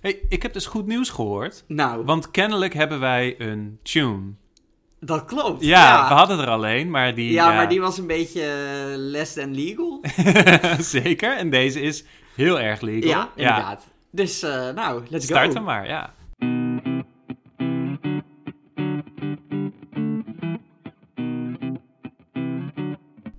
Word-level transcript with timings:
Hey, 0.00 0.18
ik 0.28 0.42
heb 0.42 0.52
dus 0.52 0.66
goed 0.66 0.86
nieuws 0.86 1.10
gehoord. 1.10 1.64
Nou, 1.66 2.04
Want 2.04 2.30
kennelijk 2.30 2.74
hebben 2.74 3.00
wij 3.00 3.34
een 3.38 3.78
tune. 3.82 4.20
dat 5.00 5.24
klopt. 5.24 5.64
Ja, 5.64 6.08
we 6.08 6.14
hadden 6.14 6.38
er 6.38 6.48
alleen, 6.48 6.90
maar 6.90 7.14
die... 7.14 7.32
Ja, 7.32 7.52
maar 7.54 7.68
die 7.68 7.80
was 7.80 7.98
een 7.98 8.06
beetje 8.06 8.42
eh, 8.42 8.96
less 8.96 9.32
than 9.34 9.54
legal. 9.54 10.00
Zeker, 11.02 11.36
en 11.36 11.50
deze 11.50 11.80
is 11.80 12.04
heel 12.34 12.60
erg 12.60 12.80
legal. 12.80 13.08
Ja, 13.10 13.30
inderdaad. 13.34 13.86
Dus, 14.10 14.42
eh, 14.42 14.68
nou, 14.70 15.02
let's 15.08 15.24
Start 15.24 15.48
go. 15.48 15.54
hem 15.54 15.62
maar, 15.62 15.86
ja. 15.88 16.14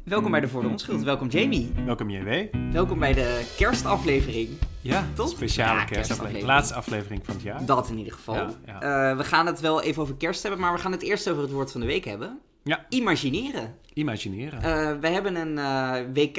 Welkom 0.10 0.32
bij 0.32 0.40
de 0.40 0.48
Voor 0.48 0.62
de 0.62 0.68
Onschuld. 0.68 1.04
Welkom 1.04 1.28
Jamie. 1.28 1.72
Welkom 1.86 2.10
JW. 2.10 2.30
Welkom 2.72 3.00
bij 3.00 3.14
de 3.14 3.54
kerstaflevering. 3.58 4.50
Ja, 4.82 5.06
Toch? 5.14 5.30
speciale 5.30 5.80
Ja, 5.80 5.86
kerstaflevering. 5.86 5.96
kerstaflevering. 5.96 6.46
Laatste 6.48 6.74
aflevering 6.74 7.26
van 7.26 7.34
het 7.34 7.44
jaar. 7.44 7.66
Dat 7.66 7.90
in 7.90 7.98
ieder 7.98 8.14
geval. 8.14 8.36
Ja, 8.36 8.50
ja. 8.66 8.82
Eh, 9.12 9.18
we 9.18 9.24
gaan 9.24 9.46
het 9.46 9.60
wel 9.60 9.82
even 9.82 10.02
over 10.02 10.16
kerst 10.16 10.42
hebben, 10.42 10.60
maar 10.62 10.74
we 10.74 10.80
gaan 10.80 10.92
het 10.92 11.02
eerst 11.02 11.30
over 11.30 11.42
het 11.42 11.52
woord 11.52 11.72
van 11.72 11.82
de 11.82 11.88
week 11.88 12.06
hebben. 12.06 12.40
Ja. 12.64 12.86
Imagineren. 12.90 13.76
Imagineren. 13.94 14.62
Eh, 14.62 15.00
we 15.00 15.08
hebben 15.08 15.36
een 15.36 15.58
eh, 15.58 16.14
WK 16.14 16.38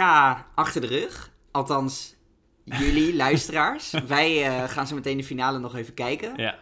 achter 0.55 0.81
de 0.81 0.87
rug. 0.87 1.31
Althans, 1.51 2.17
jullie 2.65 3.17
luisteraars. 3.25 3.95
Wij 4.07 4.59
gaan 4.69 4.87
zo 4.87 4.95
meteen 4.95 5.17
de 5.17 5.25
finale 5.25 5.59
nog 5.59 5.77
even 5.77 5.95
kijken. 5.95 6.33
ja. 6.37 6.55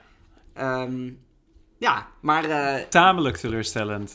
Ehm, 0.55 1.11
ja, 1.79 2.07
maar 2.21 2.45
Tamelijk 2.89 3.37
teleurstellend 3.37 4.15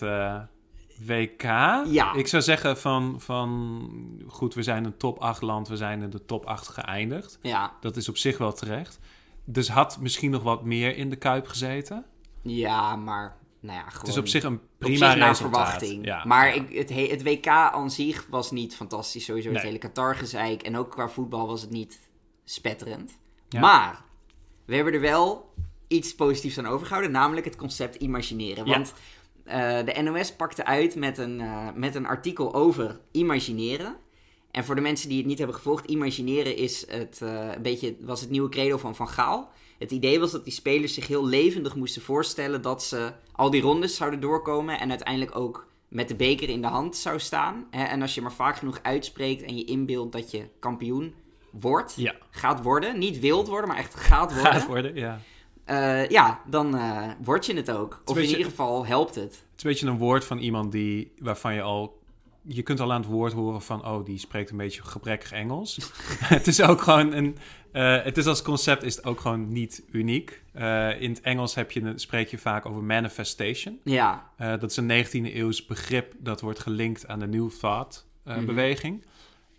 WK. 1.05 1.41
Ja. 1.87 2.13
Ik 2.13 2.27
zou 2.27 2.43
zeggen 2.43 2.77
van, 2.77 3.15
van... 3.21 3.89
Goed, 4.27 4.53
we 4.53 4.63
zijn 4.63 4.85
een 4.85 4.97
top 4.97 5.19
8 5.19 5.41
land. 5.41 5.67
We 5.67 5.77
zijn 5.77 6.01
in 6.01 6.09
de 6.09 6.25
top 6.25 6.45
8 6.45 6.67
geëindigd. 6.67 7.37
ja, 7.41 7.73
Dat 7.79 7.95
is 7.97 8.09
op 8.09 8.17
zich 8.17 8.37
wel 8.37 8.53
terecht. 8.53 8.99
Dus 9.45 9.69
had 9.69 9.99
misschien 9.99 10.31
nog 10.31 10.43
wat 10.43 10.63
meer 10.63 10.97
in 10.97 11.09
de 11.09 11.15
Kuip 11.15 11.47
gezeten. 11.47 12.05
ja, 12.41 12.95
maar 12.95 13.35
nou 13.59 13.77
ja, 13.77 13.83
gewoon... 13.83 13.99
Het 13.99 14.07
is 14.09 14.17
op 14.17 14.27
zich 14.27 14.43
een 14.43 14.59
prima 14.77 14.97
zich 15.11 15.13
resultaat. 15.13 15.37
verwachting. 15.37 16.05
Ja, 16.05 16.23
maar 16.25 16.47
ja. 16.47 16.53
Ik, 16.53 16.73
het, 16.77 16.89
he- 16.89 17.07
het 17.09 17.23
WK 17.23 17.47
aan 17.47 17.91
zich 17.91 18.27
was 18.29 18.51
niet 18.51 18.75
fantastisch. 18.75 19.25
Sowieso 19.25 19.51
het 19.51 19.61
hele 19.61 19.77
Qatar-gezeik. 19.77 20.61
En 20.61 20.77
ook 20.77 20.91
qua 20.91 21.09
voetbal 21.09 21.47
was 21.47 21.61
het 21.61 21.69
niet 21.69 21.99
spetterend. 22.43 23.11
Ja. 23.49 23.59
Maar 23.59 24.01
we 24.65 24.75
hebben 24.75 24.93
er 24.93 24.99
wel 25.01 25.53
iets 25.87 26.15
positiefs 26.15 26.57
aan 26.57 26.65
overgehouden. 26.65 27.11
Namelijk 27.11 27.45
het 27.45 27.55
concept 27.55 27.95
imagineren. 27.95 28.65
Want 28.65 28.93
de 29.43 30.01
NOS 30.03 30.35
pakte 30.35 30.65
uit 30.65 30.95
met 30.95 31.17
een, 31.17 31.41
eh, 31.41 31.67
met 31.75 31.95
een 31.95 32.05
artikel 32.05 32.53
over 32.53 32.99
imagineren. 33.11 33.95
En 34.51 34.65
voor 34.65 34.75
de 34.75 34.81
mensen 34.81 35.09
die 35.09 35.17
het 35.17 35.27
niet 35.27 35.37
hebben 35.37 35.55
gevolgd, 35.55 35.85
imagineren 35.85 36.55
is 36.55 36.85
het, 36.89 37.21
eh, 37.21 37.49
een 37.55 37.61
beetje, 37.61 37.95
was 37.99 38.21
het 38.21 38.29
nieuwe 38.29 38.49
credo 38.49 38.77
van 38.77 38.95
Van 38.95 39.09
Gaal. 39.09 39.51
Het 39.79 39.91
idee 39.91 40.19
was 40.19 40.31
dat 40.31 40.43
die 40.43 40.53
spelers 40.53 40.93
zich 40.93 41.07
heel 41.07 41.25
levendig 41.25 41.75
moesten 41.75 42.01
voorstellen 42.01 42.61
dat 42.61 42.83
ze 42.83 43.11
al 43.31 43.49
die 43.49 43.61
rondes 43.61 43.95
zouden 43.95 44.19
doorkomen 44.19 44.79
en 44.79 44.89
uiteindelijk 44.89 45.35
ook 45.35 45.67
met 45.87 46.07
de 46.07 46.15
beker 46.15 46.49
in 46.49 46.61
de 46.61 46.67
hand 46.67 46.95
zou 46.95 47.19
staan. 47.19 47.67
En 47.69 48.01
als 48.01 48.15
je 48.15 48.21
maar 48.21 48.33
vaak 48.33 48.55
genoeg 48.55 48.79
uitspreekt 48.81 49.41
en 49.41 49.57
je 49.57 49.63
inbeeldt 49.63 50.11
dat 50.11 50.31
je 50.31 50.47
kampioen 50.59 51.13
wordt, 51.49 51.93
Ja, 51.95 52.15
gaat 52.29 52.63
worden, 52.63 52.99
niet 52.99 53.19
wild 53.19 53.47
worden, 53.47 53.67
maar 53.67 53.77
echt 53.77 53.95
gaat 53.95 54.33
worden, 54.33 54.51
gaat 54.51 54.67
worden, 54.67 54.95
ja. 54.95 55.21
Eh, 55.65 56.07
ja, 56.09 56.41
dan 56.49 56.77
eh, 56.77 57.07
word 57.23 57.45
je 57.45 57.53
het 57.53 57.71
ook. 57.71 58.01
Of 58.05 58.17
in 58.17 58.23
ieder 58.29 58.45
geval 58.45 58.85
helpt 58.85 59.15
het. 59.15 59.23
Het 59.23 59.33
is 59.57 59.63
een 59.63 59.69
beetje 59.69 59.87
een 59.87 59.97
woord 59.97 60.25
van 60.25 60.37
iemand 60.37 60.71
die, 60.71 61.11
waarvan 61.19 61.53
je 61.53 61.61
al... 61.61 62.01
Je 62.45 62.61
kunt 62.61 62.79
al 62.79 62.91
aan 62.93 63.01
het 63.01 63.09
woord 63.09 63.33
horen 63.33 63.61
van... 63.61 63.85
Oh, 63.87 64.05
die 64.05 64.17
spreekt 64.19 64.51
een 64.51 64.57
beetje 64.57 64.83
gebrekkig 64.83 65.31
Engels. 65.31 65.79
het 66.19 66.47
is 66.47 66.61
ook 66.61 66.81
gewoon 66.81 67.13
een... 67.13 67.37
eh, 67.71 68.03
het 68.03 68.17
is 68.17 68.25
als 68.25 68.41
concept 68.41 68.83
is 68.83 68.95
het 68.95 69.05
ook 69.05 69.19
gewoon 69.19 69.51
niet 69.51 69.83
uniek. 69.91 70.41
In 70.99 71.09
het 71.09 71.21
Engels 71.21 71.55
heb 71.55 71.71
je, 71.71 71.93
spreek 71.95 72.27
je 72.27 72.37
vaak 72.37 72.65
over 72.65 72.83
manifestation. 72.83 73.79
Ja, 73.83 74.29
dat 74.37 74.63
is 74.71 74.77
een 74.77 75.05
19e 75.05 75.33
eeuws 75.35 75.65
begrip 75.65 76.13
dat 76.17 76.41
wordt 76.41 76.59
gelinkt 76.59 77.07
aan 77.07 77.19
de 77.19 77.27
New 77.27 77.49
Thought 77.49 78.05
Mhm. 78.23 78.45
beweging. 78.45 79.05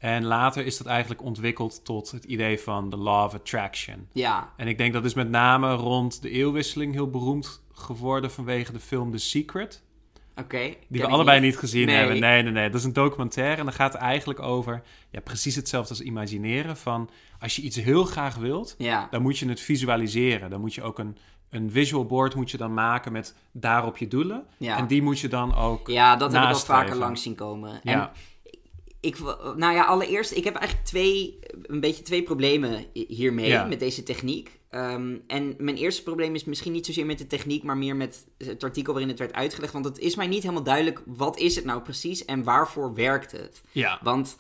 En 0.04 0.24
later 0.24 0.66
is 0.66 0.76
dat 0.76 0.86
eigenlijk 0.86 1.22
ontwikkeld 1.22 1.84
tot 1.84 2.10
het 2.10 2.24
idee 2.24 2.58
van 2.60 2.90
de 2.90 2.96
law 2.96 3.24
of 3.24 3.34
attraction. 3.34 4.08
ja, 4.12 4.52
En 4.56 4.68
ik 4.68 4.78
denk 4.78 4.92
dat 4.92 5.04
is 5.04 5.14
met 5.14 5.28
name 5.30 5.72
rond 5.74 6.22
de 6.22 6.30
eeuwwisseling 6.30 6.92
heel 6.92 7.10
beroemd 7.10 7.62
geworden 7.72 8.30
vanwege 8.30 8.72
de 8.72 8.80
film 8.80 9.10
The 9.10 9.18
Secret. 9.18 9.82
oké. 10.36 10.74
Die 10.88 11.00
we 11.00 11.06
allebei 11.06 11.40
niet, 11.40 11.58
gezien 11.58 11.86
Nee. 11.86 11.96
hebben. 11.96 12.20
Nee, 12.20 12.42
nee, 12.42 12.52
nee. 12.52 12.70
Dat 12.70 12.80
is 12.80 12.86
een 12.86 12.92
documentaire 12.92 13.56
en 13.56 13.64
dan 13.64 13.74
gaat 13.74 13.94
eigenlijk 13.94 14.40
over... 14.40 14.82
Ja, 15.10 15.20
precies 15.20 15.54
hetzelfde 15.56 15.90
als 15.90 16.00
imagineren. 16.00 16.76
Van 16.76 17.10
als 17.38 17.56
je 17.56 17.62
iets 17.62 17.76
heel 17.76 18.04
graag 18.04 18.34
wilt, 18.36 18.74
Ja, 18.78 19.08
dan 19.10 19.22
moet 19.22 19.38
je 19.38 19.48
het 19.48 19.60
visualiseren. 19.60 20.50
Dan 20.50 20.60
moet 20.60 20.74
je 20.74 20.82
ook 20.82 20.98
een, 20.98 21.16
een 21.50 21.70
visual 21.70 22.04
board 22.06 22.34
moet 22.34 22.50
je 22.50 22.56
dan 22.56 22.74
maken 22.74 23.12
met 23.12 23.34
daarop 23.52 23.96
je 23.96 24.08
doelen. 24.08 24.46
ja. 24.58 24.76
En 24.78 24.86
die 24.86 25.02
moet 25.02 25.20
je 25.20 25.28
dan 25.28 25.54
ook... 25.54 25.88
ja 25.88 26.16
dat 26.16 26.32
heb 26.32 26.42
ik 26.42 26.48
al 26.48 26.54
vaker 26.56 26.96
langs 26.96 27.22
zien 27.22 27.34
komen. 27.34 27.70
En 27.82 27.92
Ja, 27.92 28.12
ik, 29.04 29.18
nou 29.56 29.74
ja, 29.74 29.84
allereerst, 29.84 30.32
ik 30.32 30.44
heb 30.44 30.54
eigenlijk 30.54 30.86
twee, 30.86 31.38
een 31.62 31.80
beetje 31.80 32.02
twee 32.02 32.22
problemen 32.22 32.84
hiermee, 32.92 33.46
Ja. 33.48 33.64
met 33.64 33.78
deze 33.80 34.02
techniek. 34.02 34.58
Ehm, 34.70 35.16
en 35.26 35.54
mijn 35.58 35.76
eerste 35.76 36.02
probleem 36.02 36.34
is 36.34 36.44
misschien 36.44 36.72
niet 36.72 36.86
zozeer 36.86 37.06
met 37.06 37.18
de 37.18 37.26
techniek, 37.26 37.62
maar 37.62 37.76
meer 37.76 37.96
met 37.96 38.26
het 38.38 38.64
artikel 38.64 38.92
waarin 38.92 39.10
het 39.10 39.18
werd 39.18 39.32
uitgelegd. 39.32 39.72
Want 39.72 39.84
het 39.84 39.98
is 39.98 40.14
mij 40.14 40.26
niet 40.26 40.42
helemaal 40.42 40.62
duidelijk, 40.62 41.02
wat 41.06 41.38
is 41.38 41.56
het 41.56 41.64
nou 41.64 41.82
precies 41.82 42.24
en 42.24 42.42
waarvoor 42.44 42.94
werkt 42.94 43.32
het? 43.32 43.62
ja. 43.72 44.00
Want 44.02 44.36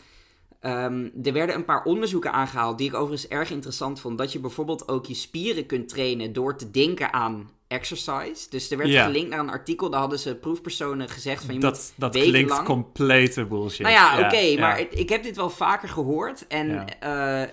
ehm, 0.64 1.08
er 1.22 1.32
werden 1.32 1.54
een 1.54 1.64
paar 1.64 1.84
onderzoeken 1.84 2.32
aangehaald 2.32 2.78
die 2.78 2.88
ik 2.88 2.94
overigens 2.94 3.28
erg 3.28 3.50
interessant 3.50 4.00
vond. 4.00 4.18
Dat 4.18 4.32
je 4.32 4.38
bijvoorbeeld 4.40 4.88
ook 4.88 5.06
je 5.06 5.14
spieren 5.14 5.66
kunt 5.66 5.88
trainen 5.88 6.32
door 6.32 6.56
te 6.56 6.70
denken 6.70 7.12
aan 7.12 7.50
exercise. 7.68 8.50
Dus 8.50 8.70
er 8.70 8.78
werd 8.78 8.90
gelinkt 9.04 9.30
naar 9.30 9.38
een 9.38 9.50
artikel, 9.50 9.90
daar 9.90 10.00
hadden 10.00 10.18
ze 10.18 10.34
proefpersonen 10.34 11.08
gezegd 11.08 11.44
van 11.44 11.54
je 11.54 11.60
dat 11.60 11.72
moet 11.72 12.12
dat 12.12 12.22
klinkt 12.22 12.62
complete 12.62 13.44
bullshit. 13.44 13.80
Nou 13.86 13.92
ja, 13.92 14.26
oké, 14.26 14.36
ja. 14.36 14.60
maar 14.60 14.80
ik 14.90 15.08
heb 15.08 15.22
dit 15.22 15.36
wel 15.36 15.50
vaker 15.50 15.88
gehoord. 15.88 16.46
En 16.46 16.68
Ja. 16.68 16.86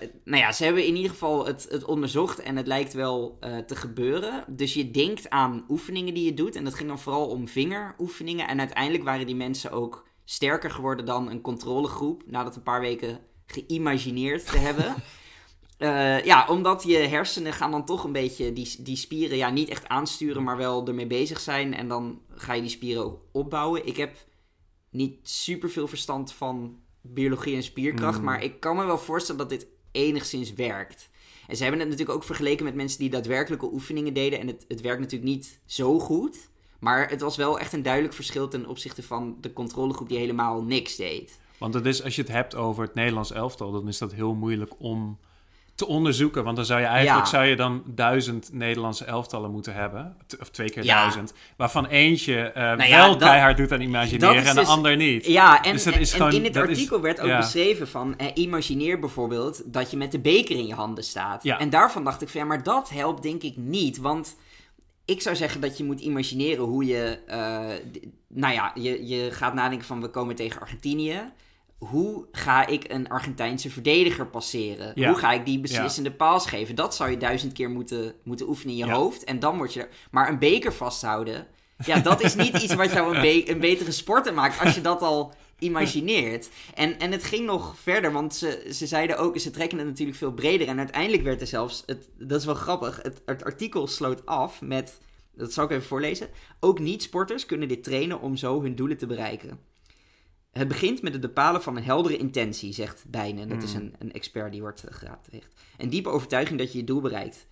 eh, 0.00 0.08
nou 0.24 0.42
ja, 0.42 0.52
ze 0.52 0.64
hebben 0.64 0.86
in 0.86 0.96
ieder 0.96 1.10
geval 1.10 1.46
het, 1.46 1.66
het 1.70 1.84
onderzocht 1.84 2.38
en 2.42 2.56
het 2.56 2.66
lijkt 2.66 2.92
wel 2.92 3.36
eh, 3.40 3.58
te 3.58 3.76
gebeuren. 3.76 4.44
Dus 4.48 4.74
je 4.74 4.90
denkt 4.90 5.30
aan 5.30 5.64
oefeningen 5.68 6.14
die 6.14 6.24
je 6.24 6.34
doet. 6.34 6.56
En 6.56 6.64
dat 6.64 6.74
ging 6.74 6.88
dan 6.88 6.98
vooral 6.98 7.26
om 7.26 7.48
vingeroefeningen. 7.48 8.48
En 8.48 8.58
uiteindelijk 8.58 9.04
waren 9.04 9.26
die 9.26 9.36
mensen 9.36 9.70
ook 9.70 10.04
sterker 10.24 10.70
geworden 10.70 11.04
dan 11.06 11.30
een 11.30 11.40
controlegroep. 11.40 12.22
Nadat 12.26 12.56
een 12.56 12.62
paar 12.62 12.80
weken 12.80 13.20
geïmagineerd 13.46 14.46
te 14.46 14.58
hebben. 14.58 14.94
Eh, 15.78 16.24
ja, 16.24 16.46
omdat 16.48 16.82
je 16.82 16.96
hersenen 16.96 17.52
gaan 17.52 17.70
dan 17.70 17.84
toch 17.84 18.04
een 18.04 18.12
beetje 18.12 18.52
die, 18.52 18.82
die 18.82 18.96
spieren 18.96 19.36
ja, 19.36 19.50
niet 19.50 19.68
echt 19.68 19.88
aansturen, 19.88 20.42
maar 20.42 20.56
wel 20.56 20.86
ermee 20.86 21.06
bezig 21.06 21.40
zijn. 21.40 21.74
En 21.74 21.88
dan 21.88 22.20
ga 22.34 22.52
je 22.52 22.60
die 22.60 22.70
spieren 22.70 23.04
ook 23.04 23.20
opbouwen. 23.32 23.86
Ik 23.86 23.96
heb 23.96 24.16
niet 24.90 25.28
super 25.28 25.70
veel 25.70 25.88
verstand 25.88 26.32
van 26.32 26.78
biologie 27.00 27.54
en 27.54 27.62
spierkracht, 27.62 28.18
Mm. 28.18 28.24
maar 28.24 28.42
ik 28.42 28.60
kan 28.60 28.76
me 28.76 28.84
wel 28.84 28.98
voorstellen 28.98 29.40
dat 29.40 29.48
dit 29.50 29.66
enigszins 29.92 30.52
werkt. 30.52 31.10
En 31.46 31.56
ze 31.56 31.62
hebben 31.62 31.80
het 31.80 31.88
natuurlijk 31.88 32.18
ook 32.18 32.24
vergeleken 32.24 32.64
met 32.64 32.74
mensen 32.74 32.98
die 32.98 33.10
daadwerkelijke 33.10 33.72
oefeningen 33.72 34.14
deden. 34.14 34.40
En 34.40 34.46
het, 34.46 34.64
het 34.68 34.80
werkt 34.80 35.00
natuurlijk 35.00 35.30
niet 35.30 35.60
zo 35.66 35.98
goed. 35.98 36.50
Maar 36.82 37.08
het 37.10 37.20
was 37.20 37.36
wel 37.36 37.58
echt 37.58 37.72
een 37.72 37.82
duidelijk 37.82 38.14
verschil 38.14 38.48
ten 38.48 38.66
opzichte 38.66 39.02
van 39.02 39.36
de 39.40 39.52
controlegroep 39.52 40.08
die 40.08 40.18
helemaal 40.18 40.62
niks 40.62 40.96
deed. 40.96 41.38
Want 41.58 41.74
het 41.74 41.86
is, 41.86 42.04
als 42.04 42.16
je 42.16 42.22
het 42.22 42.30
hebt 42.30 42.54
over 42.54 42.82
het 42.84 42.94
Nederlands 42.94 43.32
elftal, 43.32 43.72
dan 43.72 43.88
is 43.88 43.98
dat 43.98 44.12
heel 44.12 44.34
moeilijk 44.34 44.72
om 44.78 45.18
te 45.74 45.86
onderzoeken. 45.86 46.44
Want 46.44 46.56
dan 46.56 46.64
zou 46.64 46.80
je 46.80 46.86
eigenlijk 46.86 47.24
Ja. 47.24 47.30
zou 47.30 47.44
je 47.44 47.56
dan 47.56 47.82
duizend 47.86 48.48
Nederlandse 48.52 49.04
elftallen 49.04 49.50
moeten 49.50 49.74
hebben. 49.74 50.16
Of 50.40 50.48
twee 50.50 50.70
keer 50.70 50.84
Ja. 50.84 51.00
duizend. 51.00 51.32
Waarvan 51.56 51.86
eentje 51.86 52.40
eh, 52.42 52.62
Nou 52.62 52.82
ja, 52.84 52.96
wel 52.96 53.10
dat- 53.18 53.28
keihard 53.28 53.56
doet 53.56 53.72
aan 53.72 53.80
imagineren 53.80 54.36
en 54.44 54.54
de 54.54 54.60
dus- 54.60 54.68
ander 54.68 54.96
niet. 54.96 55.26
Ja, 55.26 55.62
en, 55.62 55.72
Dus 55.72 55.84
dat 55.84 55.94
en- 55.94 56.00
is 56.00 56.10
en 56.12 56.16
gewoon- 56.16 56.32
in 56.32 56.44
het 56.44 56.54
dat 56.54 56.62
is- 56.68 56.76
artikel 56.76 57.00
werd 57.00 57.20
ook 57.20 57.36
beschreven 57.36 57.88
van... 57.88 58.18
Eh, 58.18 58.26
imagineer 58.34 58.98
bijvoorbeeld 58.98 59.62
dat 59.72 59.90
je 59.90 59.96
met 59.96 60.12
de 60.12 60.20
beker 60.20 60.56
in 60.56 60.66
je 60.66 60.74
handen 60.74 61.04
staat. 61.04 61.42
Ja. 61.42 61.58
En 61.58 61.70
daarvan 61.70 62.04
dacht 62.04 62.22
ik 62.22 62.28
van 62.28 62.40
ja, 62.40 62.46
maar 62.46 62.62
dat 62.62 62.90
helpt 62.90 63.22
denk 63.22 63.42
ik 63.42 63.56
niet. 63.56 63.98
Want 63.98 64.36
ik 65.12 65.22
zou 65.22 65.36
zeggen 65.36 65.60
dat 65.60 65.78
je 65.78 65.84
moet 65.84 66.00
imagineren 66.00 66.64
hoe 66.64 66.84
je... 66.84 67.18
eh, 67.26 67.68
nou 68.28 68.54
ja, 68.54 68.72
je, 68.74 69.06
je 69.06 69.30
gaat 69.30 69.54
nadenken 69.54 69.86
van 69.86 70.00
we 70.00 70.08
komen 70.08 70.34
tegen 70.34 70.60
Argentinië. 70.60 71.32
Hoe 71.78 72.26
ga 72.32 72.66
ik 72.66 72.84
een 72.88 73.08
Argentijnse 73.08 73.70
verdediger 73.70 74.26
passeren? 74.26 74.92
Ja. 74.94 75.08
Hoe 75.08 75.18
ga 75.18 75.32
ik 75.32 75.44
die 75.46 75.60
beslissende 75.60 76.12
paas 76.12 76.46
geven? 76.46 76.74
Dat 76.74 76.94
zou 76.94 77.10
je 77.10 77.16
duizend 77.16 77.52
keer 77.52 77.70
moeten, 77.70 78.14
moeten 78.24 78.48
oefenen 78.48 78.72
in 78.72 78.78
je 78.80 78.86
Ja. 78.86 78.92
hoofd. 78.92 79.24
En 79.24 79.38
dan 79.38 79.56
word 79.56 79.72
je 79.72 79.80
er... 79.80 79.88
Maar 80.10 80.28
een 80.28 80.38
beker 80.38 80.72
vasthouden... 80.72 81.46
Ja, 81.84 81.98
dat 81.98 82.22
is 82.22 82.34
niet 82.34 82.62
iets 82.62 82.74
wat 82.74 82.92
jou 82.92 83.14
een, 83.14 83.20
be- 83.20 83.50
een 83.50 83.60
betere 83.60 83.90
sporter 83.92 84.34
maakt 84.34 84.60
als 84.60 84.74
je 84.74 84.80
dat 84.80 85.02
al 85.02 85.34
imagineert. 85.62 86.48
En, 86.74 86.98
en 86.98 87.12
het 87.12 87.24
ging 87.24 87.46
nog 87.46 87.78
verder, 87.78 88.12
want 88.12 88.34
ze, 88.34 88.68
ze 88.72 88.86
zeiden 88.86 89.18
ook, 89.18 89.38
ze 89.38 89.50
trekken 89.50 89.78
het 89.78 89.86
natuurlijk 89.86 90.18
veel 90.18 90.32
breder. 90.32 90.68
En 90.68 90.78
uiteindelijk 90.78 91.22
werd 91.22 91.40
er 91.40 91.46
zelfs, 91.46 91.82
het, 91.86 92.08
dat 92.18 92.40
is 92.40 92.46
wel 92.46 92.54
grappig, 92.54 93.02
het, 93.02 93.22
het 93.26 93.44
artikel 93.44 93.86
sloot 93.86 94.26
af 94.26 94.60
met, 94.60 95.00
dat 95.34 95.52
zal 95.52 95.64
ik 95.64 95.70
even 95.70 95.86
voorlezen. 95.86 96.28
Ook 96.60 96.78
niet-sporters 96.78 97.46
kunnen 97.46 97.68
dit 97.68 97.84
trainen 97.84 98.20
om 98.20 98.36
zo 98.36 98.62
hun 98.62 98.74
doelen 98.74 98.96
te 98.96 99.06
bereiken. 99.06 99.58
Het 100.52 100.68
begint 100.68 101.02
met 101.02 101.12
het 101.12 101.22
bepalen 101.22 101.62
van 101.62 101.76
een 101.76 101.84
heldere 101.84 102.16
intentie, 102.16 102.72
zegt 102.72 103.04
Bijnen. 103.08 103.48
Dat 103.48 103.62
is 103.62 103.72
Hmm. 103.72 103.82
een, 103.82 103.94
een 103.98 104.12
expert 104.12 104.52
die 104.52 104.60
wordt 104.60 104.84
uh, 104.84 104.94
geraadpleegd. 104.94 105.54
Een 105.76 105.90
diepe 105.90 106.08
overtuiging 106.08 106.58
dat 106.58 106.72
je 106.72 106.78
je 106.78 106.84
doel 106.84 107.00
bereikt. 107.00 107.46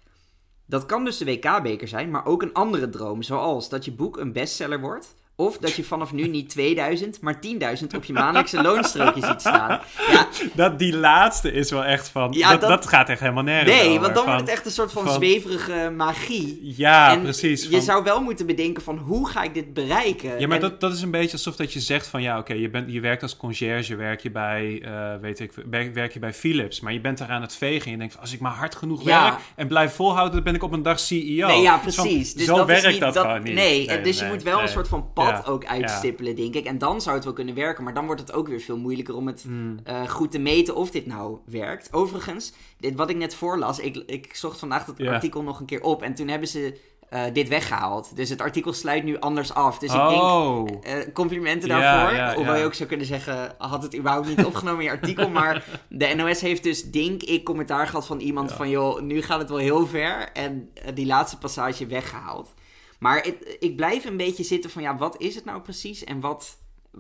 Dat 0.66 0.86
kan 0.86 1.04
dus 1.04 1.16
de 1.16 1.24
WK-beker 1.24 1.88
zijn, 1.88 2.10
maar 2.10 2.26
ook 2.26 2.42
een 2.42 2.52
andere 2.52 2.88
droom. 2.88 3.22
Zoals 3.22 3.68
dat 3.68 3.84
je 3.84 3.92
boek 3.92 4.16
een 4.16 4.32
bestseller 4.32 4.80
wordt. 4.80 5.14
Of 5.40 5.58
dat 5.58 5.75
je 5.75 5.84
vanaf 5.84 6.12
nu 6.12 6.28
niet 6.28 6.48
2000, 6.48 7.20
maar 7.20 7.34
10.000 7.81 7.87
op 7.96 8.04
je 8.04 8.12
maandelijkse 8.12 8.62
loonstrookje 8.62 9.26
ziet 9.26 9.40
staan. 9.40 9.81
Ja, 10.10 10.26
Dat, 10.54 10.78
die 10.78 10.96
laatste 10.96 11.52
is 11.52 11.70
wel 11.70 11.84
echt 11.84 12.08
van... 12.08 12.32
Ja, 12.32 12.50
dat, 12.50 12.60
dat- 12.60 12.69
dat 12.70 12.87
gaat 12.87 13.08
echt 13.08 13.20
helemaal 13.20 13.42
nergens 13.42 13.76
nee, 13.76 13.88
over. 13.88 14.00
want 14.00 14.14
dan 14.14 14.25
Van- 14.25 14.32
wordt 14.32 14.40
het 14.48 14.50
echt 14.56 14.66
een 14.66 14.72
soort 14.72 14.92
van, 14.92 15.04
van- 15.04 15.14
zweverige 15.14 15.92
magie. 15.96 16.72
Ja, 16.76 17.12
en 17.12 17.22
precies. 17.22 17.62
Je 17.62 17.70
van- 17.70 17.82
zou 17.82 18.04
wel 18.04 18.22
moeten 18.22 18.46
bedenken 18.46 18.82
van 18.82 18.98
hoe 18.98 19.28
ga 19.28 19.42
ik 19.42 19.54
dit 19.54 19.75
bereiken? 19.75 20.40
Ja, 20.40 20.46
maar 20.46 20.56
En- 20.56 20.62
dat, 20.62 20.81
dat 20.81 20.92
is 20.92 21.02
een 21.02 21.10
beetje 21.10 21.32
alsof 21.32 21.56
dat 21.56 21.72
je 21.72 21.81
zegt 21.81 22.06
van 22.06 22.22
ja, 22.22 22.38
oké, 22.38 22.52
je 22.52 22.70
bent 22.70 22.92
je 22.92 23.00
werkt 23.00 23.22
als 23.22 23.37
conciërge, 23.37 23.96
werk 23.96 24.20
je 24.20 24.31
bij, 24.31 24.82
eh, 24.84 24.92
weet 25.20 25.40
ik, 25.40 25.52
werk, 25.70 25.94
werk 25.94 26.12
je 26.12 26.19
bij 26.19 26.32
Philips, 26.34 26.81
maar 26.81 26.92
je 26.92 27.00
bent 27.00 27.19
daar 27.19 27.28
aan 27.28 27.42
het 27.42 27.56
vegen 27.56 27.84
en 27.84 27.90
je 27.90 27.96
denkt 27.98 28.12
van, 28.12 28.22
als 28.22 28.32
ik 28.32 28.40
maar 28.40 28.52
hard 28.52 28.75
genoeg 28.75 29.04
Ja. 29.04 29.22
werk 29.22 29.34
en 29.56 29.66
blijf 29.69 29.94
volhouden, 29.94 30.34
dan 30.34 30.42
ben 30.44 30.54
ik 30.54 30.62
op 30.62 30.72
een 30.72 30.82
dag 30.82 31.00
CEO. 31.00 31.46
Nee, 31.46 31.60
ja, 31.62 31.76
precies. 31.78 32.34
Dus 32.34 32.44
zo 32.46 32.56
dat 32.56 32.66
werkt 32.66 32.88
niet, 32.90 33.00
dat, 33.00 33.16
gewoon 33.16 33.42
niet. 33.42 33.54
Nee, 33.54 34.00
dus 34.02 34.16
je 34.16 34.22
nee, 34.22 34.32
moet 34.32 34.42
wel 34.42 34.60
een 34.62 34.69
soort 34.69 34.88
van 34.88 35.12
pad 35.12 35.29
Ja, 35.30 35.50
ook 35.50 35.64
uitstippelen, 35.66 36.36
denk 36.36 36.54
ik. 36.54 36.64
En 36.64 36.78
dan 36.78 37.00
zou 37.00 37.14
het 37.14 37.24
wel 37.24 37.32
kunnen 37.34 37.54
werken, 37.54 37.84
maar 37.84 37.94
dan 37.94 38.06
wordt 38.06 38.20
het 38.20 38.32
ook 38.32 38.48
weer 38.48 38.60
veel 38.60 38.76
moeilijker 38.78 39.14
om 39.16 39.26
het 39.26 39.42
Hmm. 39.42 39.78
eh, 39.84 40.08
goed 40.08 40.30
te 40.30 40.38
meten 40.38 40.74
of 40.74 40.90
dit 40.90 41.06
nou 41.06 41.38
werkt. 41.46 41.92
Overigens, 41.92 42.52
dit, 42.78 42.94
wat 42.94 43.10
ik 43.10 43.16
net 43.16 43.34
voorlas, 43.34 43.78
ik, 43.78 43.96
ik 44.06 44.34
zocht 44.34 44.58
vandaag 44.58 44.84
dat 44.84 44.98
Ja. 44.98 45.12
artikel 45.12 45.42
nog 45.42 45.60
een 45.60 45.66
keer 45.66 45.82
op 45.82 46.02
en 46.02 46.14
toen 46.14 46.28
hebben 46.28 46.48
ze 46.48 46.88
eh, 47.10 47.22
dit 47.32 47.48
weggehaald. 47.48 48.16
Dus 48.16 48.28
het 48.28 48.40
artikel 48.40 48.72
sluit 48.72 49.04
nu 49.04 49.18
anders 49.18 49.54
af. 49.54 49.78
Dus 49.78 49.92
ik 49.92 50.08
denk, 50.08 50.22
oh, 50.22 50.66
eh, 50.82 51.12
complimenten 51.12 51.68
daarvoor. 51.68 52.16
ja, 52.16 52.34
Hoewel 52.34 52.54
je 52.56 52.64
ook 52.64 52.74
zou 52.74 52.88
kunnen 52.88 53.06
zeggen, 53.06 53.54
had 53.58 53.82
het 53.82 53.96
überhaupt 53.96 54.28
niet 54.28 54.44
opgenomen 54.50 54.78
in 54.80 54.84
je 54.84 54.90
artikel. 54.90 55.28
Maar 55.28 55.64
de 55.88 56.14
NOS 56.16 56.40
heeft 56.40 56.62
dus, 56.62 56.90
denk 56.90 57.22
ik, 57.22 57.44
commentaar 57.44 57.86
gehad 57.86 58.06
van 58.06 58.18
iemand 58.20 58.50
Ja. 58.50 58.56
van... 58.56 58.68
joh, 58.68 59.00
nu 59.00 59.22
gaat 59.22 59.38
het 59.38 59.48
wel 59.48 59.58
heel 59.58 59.86
ver. 59.86 60.28
En 60.32 60.70
die 60.94 61.06
laatste 61.06 61.38
passage 61.38 61.86
weggehaald. 61.86 62.54
Maar 63.00 63.23
het- 63.23 63.56
ik 63.58 63.76
blijf 63.76 64.05
een 64.05 64.17
beetje 64.17 64.44
zitten 64.44 64.70
van, 64.70 64.82
ja, 64.82 64.97
wat 64.97 65.20
is 65.20 65.35
het 65.35 65.44
nou 65.44 65.61
precies? 65.61 66.05
En 66.05 66.20
wat, 66.20 66.58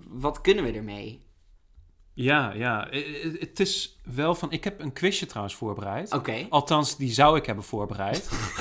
wat 0.08 0.40
kunnen 0.40 0.64
we 0.64 0.72
ermee? 0.72 1.28
ja, 2.14 2.52
ja. 2.52 2.90
Eh, 2.90 3.24
eh, 3.24 3.40
Het 3.40 3.60
is 3.60 4.00
wel 4.14 4.34
van, 4.34 4.52
ik 4.52 4.64
heb 4.64 4.80
een 4.80 4.92
quizje 4.92 5.26
trouwens 5.26 5.54
voorbereid. 5.56 6.12
Oké. 6.12 6.46
Althans, 6.48 6.96
die 6.96 7.12
zou 7.12 7.36
ik 7.36 7.46
hebben 7.46 7.64
voorbereid. 7.64 8.28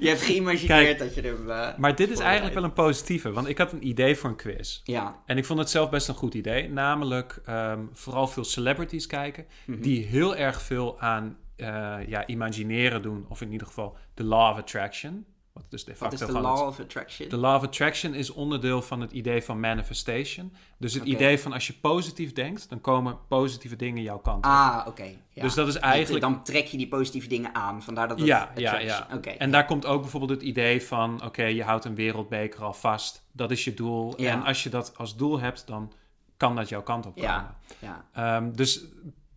Je 0.00 0.08
hebt 0.08 0.22
geïmagineerd 0.22 0.98
dat 0.98 1.14
je 1.14 1.20
hem... 1.20 1.50
eh, 1.50 1.68
Maar 1.78 1.94
dit 1.96 2.10
is 2.10 2.18
eigenlijk 2.18 2.54
wel 2.54 2.64
een 2.64 2.72
positieve, 2.72 3.32
want 3.32 3.48
ik 3.48 3.58
had 3.58 3.72
een 3.72 3.86
idee 3.86 4.16
voor 4.16 4.30
een 4.30 4.36
quiz. 4.36 4.80
Ja. 4.84 5.22
En 5.26 5.36
ik 5.38 5.44
vond 5.44 5.58
het 5.58 5.70
zelf 5.70 5.90
best 5.90 6.08
een 6.08 6.14
goed 6.14 6.34
idee. 6.34 6.68
Namelijk 6.68 7.40
ehm, 7.44 7.80
vooral 7.92 8.26
veel 8.26 8.44
celebrities 8.44 9.06
kijken. 9.06 9.46
Mhm. 9.66 9.80
Die 9.80 10.04
heel 10.04 10.36
erg 10.36 10.62
veel 10.62 11.00
aan 11.00 11.36
eh, 11.60 11.96
ja, 12.08 12.26
imagineren 12.26 13.02
doen. 13.02 13.26
Of 13.28 13.40
in 13.40 13.52
ieder 13.52 13.66
geval 13.66 13.96
de 14.14 14.24
law 14.24 14.52
of 14.52 14.58
attraction. 14.58 15.24
Wat 15.52 15.64
dus 15.70 15.84
de 15.84 15.90
Wat 15.90 15.98
facto 16.00 16.26
is 16.26 16.32
de 16.32 16.40
law 16.40 16.56
het- 16.58 16.66
of 16.66 16.80
attraction? 16.80 17.28
de 17.28 17.36
law 17.36 17.54
of 17.56 17.62
attraction 17.62 18.14
is 18.14 18.30
onderdeel 18.30 18.82
van 18.82 19.00
het 19.00 19.12
idee 19.12 19.42
van 19.42 19.60
manifestation. 19.60 20.52
Dus 20.78 20.94
het 20.94 21.04
idee 21.04 21.38
van 21.40 21.52
als 21.52 21.66
je 21.66 21.72
positief 21.72 22.32
denkt, 22.32 22.68
dan 22.68 22.80
komen 22.80 23.18
positieve 23.28 23.76
dingen 23.76 24.02
jouw 24.02 24.18
kant 24.18 24.36
op. 24.36 24.44
Ah, 24.50 24.84
oké. 24.86 25.04
ja. 25.30 25.42
Dus 25.42 25.54
dat 25.54 25.68
is 25.68 25.76
eigenlijk... 25.76 26.20
Dan 26.24 26.42
trek 26.44 26.66
je 26.66 26.76
die 26.76 26.88
positieve 26.88 27.28
dingen 27.28 27.54
aan. 27.54 27.82
Vandaar 27.82 28.08
dat 28.08 28.18
het 28.18 28.26
Ja, 28.26 28.50
ja, 28.56 28.70
attraction- 28.72 29.20
ja. 29.32 29.38
En 29.38 29.50
daar 29.50 29.64
komt 29.66 29.86
ook 29.86 30.00
bijvoorbeeld 30.00 30.30
het 30.32 30.42
idee 30.42 30.82
van: 30.82 31.24
oké, 31.24 31.44
je 31.44 31.62
houdt 31.62 31.84
een 31.84 31.94
wereldbeker 31.94 32.62
al 32.64 32.72
vast. 32.74 33.22
Dat 33.32 33.50
is 33.50 33.64
je 33.64 33.74
doel. 33.74 34.20
Ja. 34.20 34.30
En 34.32 34.42
als 34.42 34.62
je 34.62 34.68
dat 34.70 34.92
als 34.96 35.16
doel 35.16 35.40
hebt, 35.40 35.66
dan 35.66 35.92
kan 36.36 36.56
dat 36.56 36.68
jouw 36.68 36.82
kant 36.82 37.06
op 37.06 37.14
komen. 37.14 37.28
Ja, 37.30 37.56
ja, 37.78 38.04
Ehm, 38.12 38.52
dus 38.52 38.84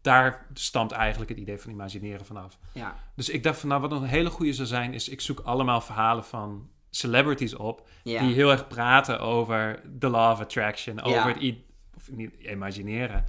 daar 0.04 0.46
stamt 0.54 0.92
eigenlijk 0.92 1.30
het 1.30 1.40
idee 1.40 1.58
van 1.58 1.72
imagineren 1.72 2.26
vanaf. 2.26 2.58
ja. 2.72 2.96
Dus 3.16 3.30
ik 3.30 3.44
dacht 3.44 3.60
van, 3.60 3.70
nou, 3.70 3.82
wat 3.82 3.90
nog 3.90 4.02
een 4.02 4.08
hele 4.08 4.30
goede 4.30 4.54
zou 4.54 4.68
zijn, 4.68 4.94
is 4.94 5.10
ik 5.10 5.22
zoek 5.22 5.40
allemaal 5.40 5.82
verhalen 5.82 6.24
van 6.24 6.70
celebrities 6.90 7.56
op. 7.56 7.88
Ja. 8.04 8.22
Die 8.22 8.34
heel 8.34 8.52
erg 8.52 8.68
praten 8.68 9.20
over 9.20 9.82
de 9.86 10.08
law 10.10 10.32
of 10.32 10.40
attraction, 10.40 11.02
over 11.02 11.18
Ja. 11.18 11.28
het 11.40 11.56
of 11.96 12.10
niet 12.12 12.34
imagineren. 12.42 13.26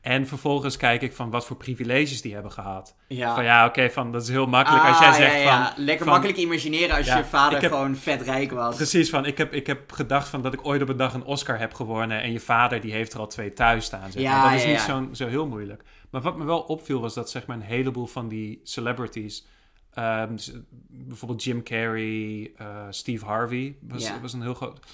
En 0.00 0.26
vervolgens 0.26 0.76
kijk 0.76 1.02
ik 1.02 1.12
van 1.12 1.30
wat 1.30 1.46
voor 1.46 1.56
privileges 1.56 2.22
die 2.22 2.32
hebben 2.34 2.52
gehad. 2.52 2.94
Ja. 3.08 3.34
Van 3.34 3.44
ja, 3.44 3.66
oké, 3.66 3.90
van 3.90 4.12
dat 4.12 4.22
is 4.22 4.28
heel 4.28 4.46
makkelijk 4.46 4.84
als 4.84 4.98
jij 4.98 5.08
Ah, 5.08 5.14
zegt 5.14 5.32
ja, 5.32 5.38
ja. 5.38 5.72
van... 5.74 5.84
Lekker 5.84 6.04
van- 6.04 6.12
makkelijk 6.12 6.38
imagineren 6.38 6.96
als 6.96 7.06
je 7.06 7.24
vader 7.24 7.60
heb- 7.60 7.70
gewoon 7.70 7.96
vet 7.96 8.22
rijk 8.22 8.50
was. 8.50 8.76
Precies, 8.76 9.10
van 9.10 9.24
ik 9.26 9.38
heb, 9.38 9.52
ik 9.52 9.66
heb 9.66 9.92
gedacht 9.92 10.28
van 10.28 10.42
dat 10.42 10.52
ik 10.52 10.66
ooit 10.66 10.82
op 10.82 10.88
een 10.88 10.96
dag 10.96 11.14
een 11.14 11.24
Oscar 11.24 11.58
heb 11.58 11.74
gewonnen 11.74 12.22
en 12.22 12.32
je 12.32 12.40
vader 12.40 12.80
die 12.80 12.92
heeft 12.92 13.12
er 13.12 13.18
al 13.20 13.26
twee 13.26 13.52
thuis 13.52 13.84
staan. 13.84 14.12
Zeg 14.12 14.22
Ja, 14.22 14.40
maar. 14.42 14.50
Dat 14.52 14.60
is 14.60 14.66
niet. 14.66 14.80
Zo, 14.80 15.08
zo 15.12 15.26
heel 15.26 15.46
moeilijk. 15.46 15.82
Maar 16.10 16.20
wat 16.20 16.36
me 16.36 16.44
wel 16.44 16.60
opviel 16.60 17.00
was 17.00 17.14
dat 17.14 17.30
zeg 17.30 17.46
maar 17.46 17.56
een 17.56 17.62
heleboel 17.62 18.06
van 18.06 18.28
die 18.28 18.60
celebrities, 18.62 19.46
ehm, 19.94 20.34
dus, 20.34 20.52
bijvoorbeeld 20.88 21.44
Jim 21.44 21.62
Carrey, 21.62 22.52
eh, 22.56 22.66
Steve 22.90 23.24
Harvey 23.24 23.76
was, 23.80 24.12
was 24.22 24.32
een 24.32 24.42
heel 24.42 24.54
groot, 24.54 24.86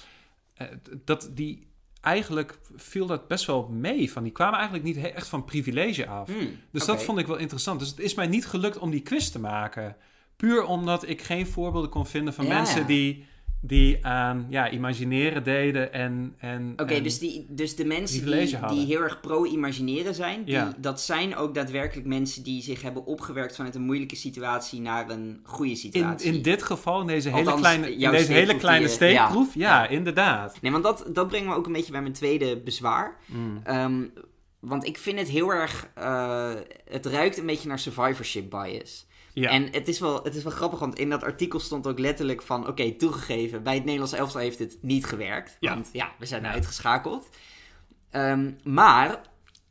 eh, 0.53 0.67
dat 1.05 1.29
die 1.33 1.67
eigenlijk 2.01 2.57
viel 2.75 3.05
dat 3.05 3.27
best 3.27 3.45
wel 3.45 3.67
mee. 3.67 4.11
Van 4.11 4.23
die 4.23 4.31
kwamen 4.31 4.55
eigenlijk 4.55 4.83
niet 4.85 4.97
echt 4.97 5.27
van 5.27 5.45
privilege 5.45 6.07
af. 6.07 6.27
Hmm, 6.27 6.49
Dus 6.71 6.85
dat 6.85 7.03
vond 7.03 7.19
ik 7.19 7.27
wel 7.27 7.37
interessant. 7.37 7.79
Dus 7.79 7.89
het 7.89 7.99
is 7.99 8.13
mij 8.13 8.27
niet 8.27 8.45
gelukt 8.47 8.77
om 8.77 8.89
die 8.89 9.01
quiz 9.01 9.29
te 9.29 9.39
maken. 9.39 9.95
Puur 10.35 10.65
omdat 10.65 11.07
ik 11.09 11.21
geen 11.21 11.47
voorbeelden 11.47 11.89
kon 11.89 12.05
vinden 12.05 12.33
van 12.33 12.45
Ja, 12.45 12.53
mensen 12.53 12.85
die, 12.87 13.25
die 13.61 14.05
aan 14.05 14.45
ja, 14.49 14.71
imagineren 14.71 15.43
deden. 15.43 15.93
En, 15.93 16.35
en, 16.37 16.73
Oké, 16.77 17.01
dus, 17.01 17.19
die, 17.19 17.45
dus 17.49 17.75
de 17.75 17.85
mensen 17.85 18.25
die, 18.25 18.59
die 18.67 18.85
heel 18.85 19.01
erg 19.01 19.19
pro-imagineren 19.21 20.15
zijn, 20.15 20.43
die, 20.43 20.53
Ja. 20.53 20.73
dat 20.77 21.01
zijn 21.01 21.35
ook 21.35 21.53
daadwerkelijk 21.55 22.07
mensen 22.07 22.43
die 22.43 22.61
zich 22.61 22.81
hebben 22.81 23.05
opgewerkt 23.05 23.55
vanuit 23.55 23.75
een 23.75 23.81
moeilijke 23.85 24.15
situatie 24.15 24.81
naar 24.81 25.09
een 25.09 25.39
goede 25.43 25.71
in, 25.71 25.77
situatie. 25.77 26.33
in 26.33 26.41
dit 26.41 26.63
geval, 26.63 27.01
in 27.01 27.07
deze 27.07 27.29
hele 27.29 27.53
kleine, 27.53 27.91
in 27.95 28.11
deze 28.11 28.31
hele 28.31 28.45
steekproef 28.45 28.59
kleine 28.61 28.87
ja. 28.87 28.93
steekproef, 28.93 29.53
ja, 29.53 29.83
Ja. 29.83 29.87
inderdaad. 29.89 30.61
Nee, 30.61 30.71
want 30.71 30.83
dat, 30.83 31.05
dat 31.13 31.27
brengt 31.27 31.47
me 31.47 31.55
ook 31.55 31.65
een 31.65 31.73
beetje 31.73 31.91
bij 31.91 32.01
mijn 32.01 32.13
tweede 32.13 32.57
bezwaar. 32.57 33.17
Mm. 33.25 33.59
Ehm, 33.63 34.03
want 34.59 34.85
ik 34.85 34.97
vind 34.97 35.19
het 35.19 35.29
heel 35.29 35.53
erg. 35.53 35.89
eh, 35.95 36.53
het 36.89 37.05
ruikt 37.05 37.37
een 37.37 37.45
beetje 37.45 37.67
naar 37.67 37.79
survivorship 37.79 38.49
bias. 38.49 39.06
Ja. 39.41 39.49
En 39.49 39.67
het 39.71 39.87
is, 39.87 39.99
wel, 39.99 40.23
het 40.23 40.35
is 40.35 40.43
wel 40.43 40.51
grappig, 40.51 40.79
want 40.79 40.99
in 40.99 41.09
dat 41.09 41.23
artikel 41.23 41.59
stond 41.59 41.87
ook 41.87 41.99
letterlijk 41.99 42.41
van... 42.41 42.67
Oké, 42.67 42.91
toegegeven, 42.91 43.63
bij 43.63 43.73
het 43.73 43.83
Nederlands 43.83 44.13
elftal 44.13 44.41
heeft 44.41 44.59
het 44.59 44.77
niet 44.81 45.05
gewerkt. 45.05 45.57
Ja. 45.59 45.73
Want 45.73 45.89
ja, 45.91 46.11
we 46.19 46.25
zijn 46.25 46.45
uitgeschakeld. 46.45 47.29
Ehm, 48.09 48.51
maar, 48.63 49.21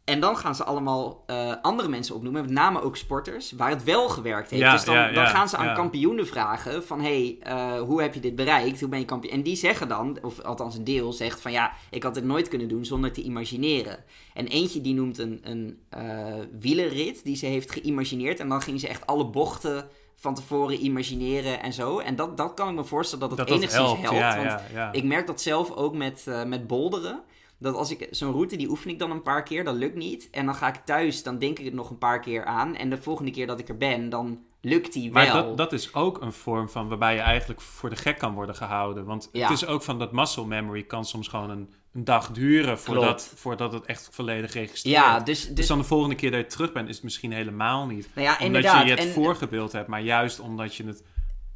en 0.06 0.20
dan 0.20 0.36
gaan 0.36 0.54
ze 0.54 0.64
allemaal 0.64 1.22
eh, 1.26 1.52
andere 1.62 1.88
mensen 1.88 2.14
opnoemen, 2.14 2.42
met 2.42 2.50
name 2.50 2.82
ook 2.82 2.96
sporters, 2.96 3.52
waar 3.52 3.70
het 3.70 3.84
wel 3.84 4.08
gewerkt 4.08 4.50
heeft. 4.50 4.62
Ja, 4.62 4.72
dus 4.72 4.84
dan, 4.84 4.94
ja, 4.94 5.12
dan 5.12 5.26
gaan 5.26 5.48
ze 5.48 5.56
aan 5.56 5.74
kampioenen 5.74 6.26
vragen 6.26 6.84
van... 6.84 7.00
Hé, 7.00 7.06
hey, 7.06 7.38
eh, 7.40 7.80
hoe 7.80 8.02
heb 8.02 8.14
je 8.14 8.20
dit 8.20 8.34
bereikt? 8.34 8.80
Hoe 8.80 8.88
ben 8.88 8.98
je 8.98 9.04
kampioen? 9.04 9.32
En 9.32 9.42
die 9.42 9.56
zeggen 9.56 9.88
dan, 9.88 10.18
of 10.22 10.40
althans 10.40 10.76
een 10.76 10.84
deel 10.84 11.12
zegt 11.12 11.40
van... 11.40 11.52
Ja, 11.52 11.72
ik 11.90 12.02
had 12.02 12.14
het 12.14 12.24
nooit 12.24 12.48
kunnen 12.48 12.68
doen 12.68 12.84
zonder 12.84 13.12
te 13.12 13.22
imagineren. 13.22 14.04
En 14.34 14.46
eentje 14.46 14.80
die 14.80 14.94
noemt 14.94 15.18
een, 15.18 15.40
een 15.42 15.78
eh, 15.88 16.34
wielerrit 16.60 17.24
die 17.24 17.36
ze 17.36 17.46
heeft 17.46 17.72
geïmagineerd. 17.72 18.40
En 18.40 18.48
dan 18.48 18.62
ging 18.62 18.80
ze 18.80 18.88
echt 18.88 19.06
alle 19.06 19.26
bochten 19.26 19.88
van 20.16 20.34
tevoren 20.34 20.84
imagineren 20.84 21.62
en 21.62 21.72
zo. 21.72 21.98
En 21.98 22.16
dat, 22.16 22.36
dat 22.36 22.54
kan 22.54 22.68
ik 22.68 22.74
me 22.74 22.84
voorstellen 22.84 23.28
dat 23.28 23.38
het 23.38 23.48
dat 23.48 23.48
dat 23.48 23.56
enigszins 23.56 24.00
helpt. 24.00 24.36
want 24.36 24.50
ja, 24.50 24.62
ja. 24.72 24.92
ik 24.92 25.04
merk 25.04 25.26
dat 25.26 25.40
zelf 25.40 25.70
ook 25.70 25.94
met, 25.94 26.26
met 26.46 26.66
bolderen. 26.66 27.22
Dat 27.58 27.74
als 27.74 27.90
ik 27.90 28.06
zo'n 28.10 28.32
route, 28.32 28.56
die 28.56 28.68
oefen 28.70 28.90
ik 28.90 28.98
dan 28.98 29.10
een 29.10 29.22
paar 29.22 29.42
keer, 29.42 29.64
dat 29.64 29.74
lukt 29.74 29.94
niet. 29.96 30.28
En 30.30 30.44
dan 30.46 30.54
ga 30.54 30.68
ik 30.68 30.76
thuis, 30.84 31.22
dan 31.22 31.38
denk 31.38 31.58
ik 31.58 31.64
het 31.64 31.74
nog 31.74 31.90
een 31.90 31.98
paar 31.98 32.20
keer 32.20 32.44
aan. 32.44 32.74
En 32.76 32.90
de 32.90 33.02
volgende 33.02 33.30
keer 33.30 33.46
dat 33.46 33.58
ik 33.58 33.68
er 33.68 33.76
ben, 33.76 34.08
dan 34.08 34.38
lukt 34.60 34.92
die 34.92 35.12
wel. 35.12 35.24
Maar 35.24 35.32
dat, 35.42 35.56
dat 35.56 35.72
is 35.72 35.94
ook 35.94 36.20
een 36.20 36.32
vorm 36.32 36.68
van 36.68 36.88
waarbij 36.88 37.14
je 37.14 37.20
eigenlijk 37.20 37.60
voor 37.60 37.90
de 37.90 37.96
gek 37.96 38.18
kan 38.18 38.34
worden 38.34 38.54
gehouden. 38.54 39.04
Want 39.04 39.28
Ja. 39.32 39.42
het 39.48 39.56
is 39.62 39.66
ook 39.66 39.82
van 39.82 39.98
dat 39.98 40.12
muscle 40.12 40.46
memory 40.46 40.82
kan 40.82 41.04
soms 41.04 41.28
gewoon 41.28 41.50
een, 41.50 41.72
een 41.92 42.04
dag 42.04 42.30
duren 42.30 42.78
voordat, 42.78 43.04
Klopt. 43.04 43.32
voordat 43.40 43.72
het 43.72 43.84
echt 43.84 44.08
volledig 44.12 44.52
registreert. 44.52 44.96
ja, 44.96 45.20
dus, 45.20 45.46
Dus 45.46 45.54
dus 45.54 45.66
dan 45.66 45.78
de 45.78 45.84
volgende 45.84 46.14
keer 46.14 46.30
dat 46.30 46.40
je 46.40 46.46
terug 46.46 46.72
bent, 46.72 46.88
is 46.88 46.94
het 46.94 47.04
misschien 47.04 47.32
helemaal 47.32 47.86
niet. 47.86 48.08
nou 48.14 48.26
ja, 48.26 48.32
Omdat 48.32 48.46
inderdaad. 48.46 48.84
je 48.84 48.90
het 48.90 48.98
en, 48.98 49.12
voorgebeeld 49.12 49.72
hebt, 49.72 49.88
maar 49.88 50.02
juist 50.02 50.40
omdat 50.40 50.74
je 50.74 50.84
het... 50.86 51.02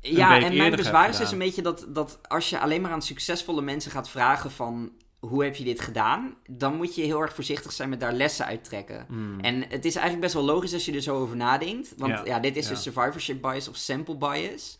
ja, 0.01 0.41
en 0.41 0.57
mijn 0.57 0.77
bezwaar 0.77 1.09
is 1.09 1.17
dus 1.19 1.33
een 1.33 1.39
beetje 1.39 1.63
dat, 1.63 1.87
dat 1.89 2.19
als 2.29 2.51
je 2.51 2.59
alleen 2.61 2.81
maar 2.81 2.93
aan 2.93 3.03
succesvolle 3.03 3.63
mensen 3.63 3.91
gaat 3.91 4.09
vragen 4.11 4.51
van... 4.51 4.91
Hoe 5.21 5.45
heb 5.45 5.57
je 5.57 5.65
dit 5.65 5.81
gedaan? 5.81 6.35
Dan 6.51 6.77
moet 6.77 6.95
je 6.95 7.03
heel 7.03 7.21
erg 7.21 7.35
voorzichtig 7.35 7.73
zijn 7.73 7.89
met 7.89 8.01
daar 8.01 8.13
lessen 8.13 8.47
uit 8.47 8.65
trekken. 8.65 9.05
Hmm. 9.09 9.41
En 9.41 9.55
het 9.69 9.85
is 9.85 9.95
eigenlijk 9.95 10.21
best 10.21 10.35
wel 10.35 10.45
logisch 10.55 10.73
als 10.73 10.85
je 10.85 10.93
er 10.93 11.01
zo 11.01 11.17
over 11.17 11.37
nadenkt. 11.37 11.95
Want 11.97 12.13
ja, 12.13 12.25
Ja, 12.25 12.39
dit 12.39 12.57
is 12.57 12.65
ja. 12.65 12.71
dus 12.71 12.83
survivorship 12.83 13.43
bias 13.43 13.69
of 13.69 13.77
sample 13.77 14.17
bias. 14.17 14.79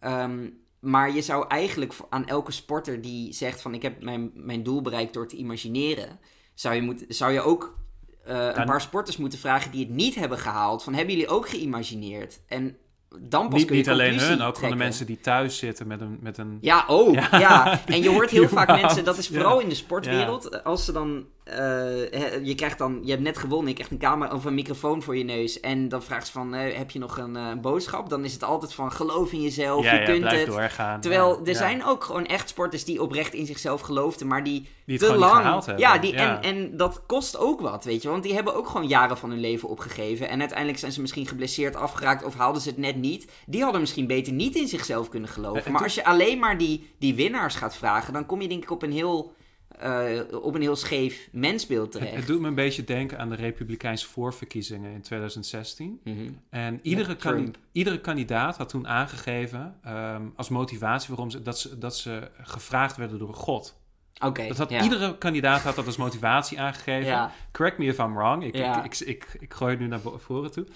Ehm, 0.00 0.48
maar 0.80 1.14
je 1.14 1.22
zou 1.22 1.48
eigenlijk 1.48 1.94
aan 2.08 2.26
elke 2.26 2.52
sporter 2.52 3.00
die 3.00 3.32
zegt 3.32 3.60
van 3.60 3.74
ik 3.74 3.82
heb 3.82 4.02
mijn, 4.02 4.30
mijn 4.34 4.62
doel 4.62 4.82
bereikt 4.82 5.14
door 5.14 5.28
te 5.28 5.36
imagineren, 5.36 6.20
zou 6.54 6.74
je, 6.74 6.82
moet, 6.82 7.04
zou 7.08 7.32
je 7.32 7.40
ook 7.40 7.78
eh, 8.24 8.50
een 8.54 8.64
paar 8.64 8.80
sporters 8.80 9.16
moeten 9.16 9.38
vragen 9.38 9.70
die 9.70 9.84
het 9.84 9.94
niet 9.94 10.14
hebben 10.14 10.38
gehaald. 10.38 10.82
Van 10.82 10.94
hebben 10.94 11.14
jullie 11.14 11.30
ook 11.30 11.48
geïmagineerd? 11.48 12.40
En 12.46 12.76
dan 13.20 13.48
pas 13.48 13.58
Niet, 13.58 13.66
kun 13.66 13.76
je 13.76 13.82
niet 13.82 13.90
alleen 13.90 14.18
hun, 14.18 14.20
ook 14.20 14.28
gewoon 14.28 14.50
de 14.52 14.52
trekken. 14.52 14.78
mensen 14.78 15.06
die 15.06 15.20
thuis 15.20 15.58
zitten 15.58 15.86
met 15.86 16.00
een... 16.00 16.18
Met 16.20 16.38
een 16.38 16.58
Ja, 16.60 16.84
oh, 16.86 17.14
ja. 17.14 17.38
Ja. 17.38 17.80
En 17.86 18.02
je 18.02 18.08
hoort 18.08 18.30
heel 18.38 18.48
vaak 18.48 18.80
mensen, 18.80 19.04
dat 19.04 19.18
is 19.18 19.28
vooral 19.34 19.56
ja. 19.56 19.62
in 19.62 19.68
de 19.68 19.74
sportwereld, 19.74 20.64
als 20.64 20.84
ze 20.84 20.92
dan, 20.92 21.24
eh, 21.44 22.44
je 22.44 22.54
krijgt 22.56 22.78
dan, 22.78 23.00
je 23.02 23.10
hebt 23.10 23.22
net 23.22 23.38
gewonnen, 23.38 23.68
je 23.68 23.74
krijgt 23.74 23.92
een 23.92 23.98
camera 23.98 24.34
of 24.34 24.44
een 24.44 24.54
microfoon 24.54 25.02
voor 25.02 25.16
je 25.16 25.24
neus 25.24 25.60
en 25.60 25.88
dan 25.88 26.02
vraagt 26.02 26.26
ze 26.26 26.32
van, 26.32 26.54
eh, 26.54 26.76
heb 26.76 26.90
je 26.90 26.98
nog 26.98 27.18
een 27.18 27.36
eh, 27.36 27.52
boodschap? 27.60 28.08
Dan 28.08 28.24
is 28.24 28.32
het 28.32 28.44
altijd 28.44 28.74
van, 28.74 28.92
geloof 28.92 29.32
in 29.32 29.42
jezelf, 29.42 29.84
ja, 29.84 29.94
je 29.94 30.04
kunt 30.04 30.30
het. 30.30 30.46
doorgaan. 30.46 31.00
Terwijl 31.00 31.40
er 31.44 31.54
zijn 31.54 31.84
ook 31.84 32.04
gewoon 32.04 32.26
echt 32.26 32.48
sporters 32.48 32.84
die 32.84 33.02
oprecht 33.02 33.34
in 33.34 33.46
zichzelf 33.46 33.80
geloofden, 33.80 34.26
maar 34.26 34.44
die, 34.44 34.68
Die 34.86 34.98
te 34.98 35.16
lang. 35.16 35.64
Ja, 35.76 35.98
die. 35.98 36.14
En, 36.14 36.42
en 36.42 36.76
dat 36.76 37.02
kost 37.06 37.38
ook 37.38 37.60
wat, 37.60 37.84
weet 37.84 38.02
je. 38.02 38.08
Want 38.08 38.22
die 38.22 38.34
hebben 38.34 38.54
ook 38.54 38.68
gewoon 38.68 38.86
jaren 38.86 39.18
van 39.18 39.30
hun 39.30 39.40
leven 39.40 39.68
opgegeven. 39.68 40.28
En 40.28 40.40
uiteindelijk 40.40 40.78
zijn 40.78 40.92
ze 40.92 41.00
misschien 41.00 41.26
geblesseerd 41.26 41.76
afgeraakt 41.76 42.24
of 42.24 42.34
haalden 42.34 42.62
ze 42.62 42.68
het 42.68 42.78
net 42.78 42.96
niet. 42.96 43.05
Die 43.46 43.62
hadden 43.62 43.80
misschien 43.80 44.06
beter 44.06 44.32
niet 44.32 44.54
in 44.54 44.68
zichzelf 44.68 45.08
kunnen 45.08 45.28
geloven. 45.28 45.64
Eh, 45.64 45.72
Maar 45.72 45.82
als 45.82 45.94
je 45.94 46.04
alleen 46.04 46.38
maar 46.38 46.58
die, 46.58 46.90
die 46.98 47.14
winnaars 47.14 47.54
gaat 47.54 47.76
vragen, 47.76 48.12
dan 48.12 48.26
kom 48.26 48.40
je 48.42 48.48
denk 48.48 48.62
ik 48.62 48.70
op 48.70 48.82
een 48.82 48.92
heel, 48.92 49.34
eh, 49.78 50.20
op 50.42 50.54
een 50.54 50.60
heel 50.60 50.76
scheef 50.76 51.28
mensbeeld 51.32 51.92
terecht. 51.92 52.14
het 52.14 52.26
doet 52.26 52.40
me 52.40 52.48
een 52.48 52.54
beetje 52.54 52.84
denken 52.84 53.18
aan 53.18 53.28
de 53.28 53.34
Republikeinse 53.34 54.06
voorverkiezingen 54.06 54.92
in 54.92 55.00
2016. 55.00 56.00
Mhm. 56.04 56.16
En 56.50 56.80
iedere, 56.82 57.08
Ja, 57.08 57.14
kan- 57.14 57.54
iedere 57.72 58.00
kandidaat 58.00 58.56
had 58.56 58.68
toen 58.68 58.88
aangegeven 58.88 59.74
ehm, 59.82 60.22
als 60.36 60.48
motivatie 60.48 61.08
waarom 61.08 61.30
ze 61.30 61.42
dat, 61.42 61.58
ze 61.58 61.78
dat 61.78 61.96
ze 61.96 62.30
gevraagd 62.42 62.96
werden 62.96 63.18
door 63.18 63.34
God. 63.34 63.76
Oké, 64.24 64.46
Dat 64.48 64.56
had, 64.56 64.70
ja. 64.70 64.82
Iedere 64.82 65.18
kandidaat 65.18 65.60
had 65.62 65.74
dat 65.76 65.86
als 65.86 65.96
motivatie 65.96 66.60
aangegeven. 66.60 67.06
Ja. 67.06 67.32
Correct 67.52 67.78
me 67.78 67.84
if 67.84 67.98
I'm 67.98 68.14
wrong. 68.14 68.44
Ik, 68.44 68.54
ik, 68.54 68.84
ik, 68.84 68.98
ik, 69.00 69.36
ik 69.40 69.54
gooi 69.54 69.70
het 69.70 69.80
nu 69.80 69.86
naar 69.86 70.00
voren 70.16 70.50
toe. 70.52 70.66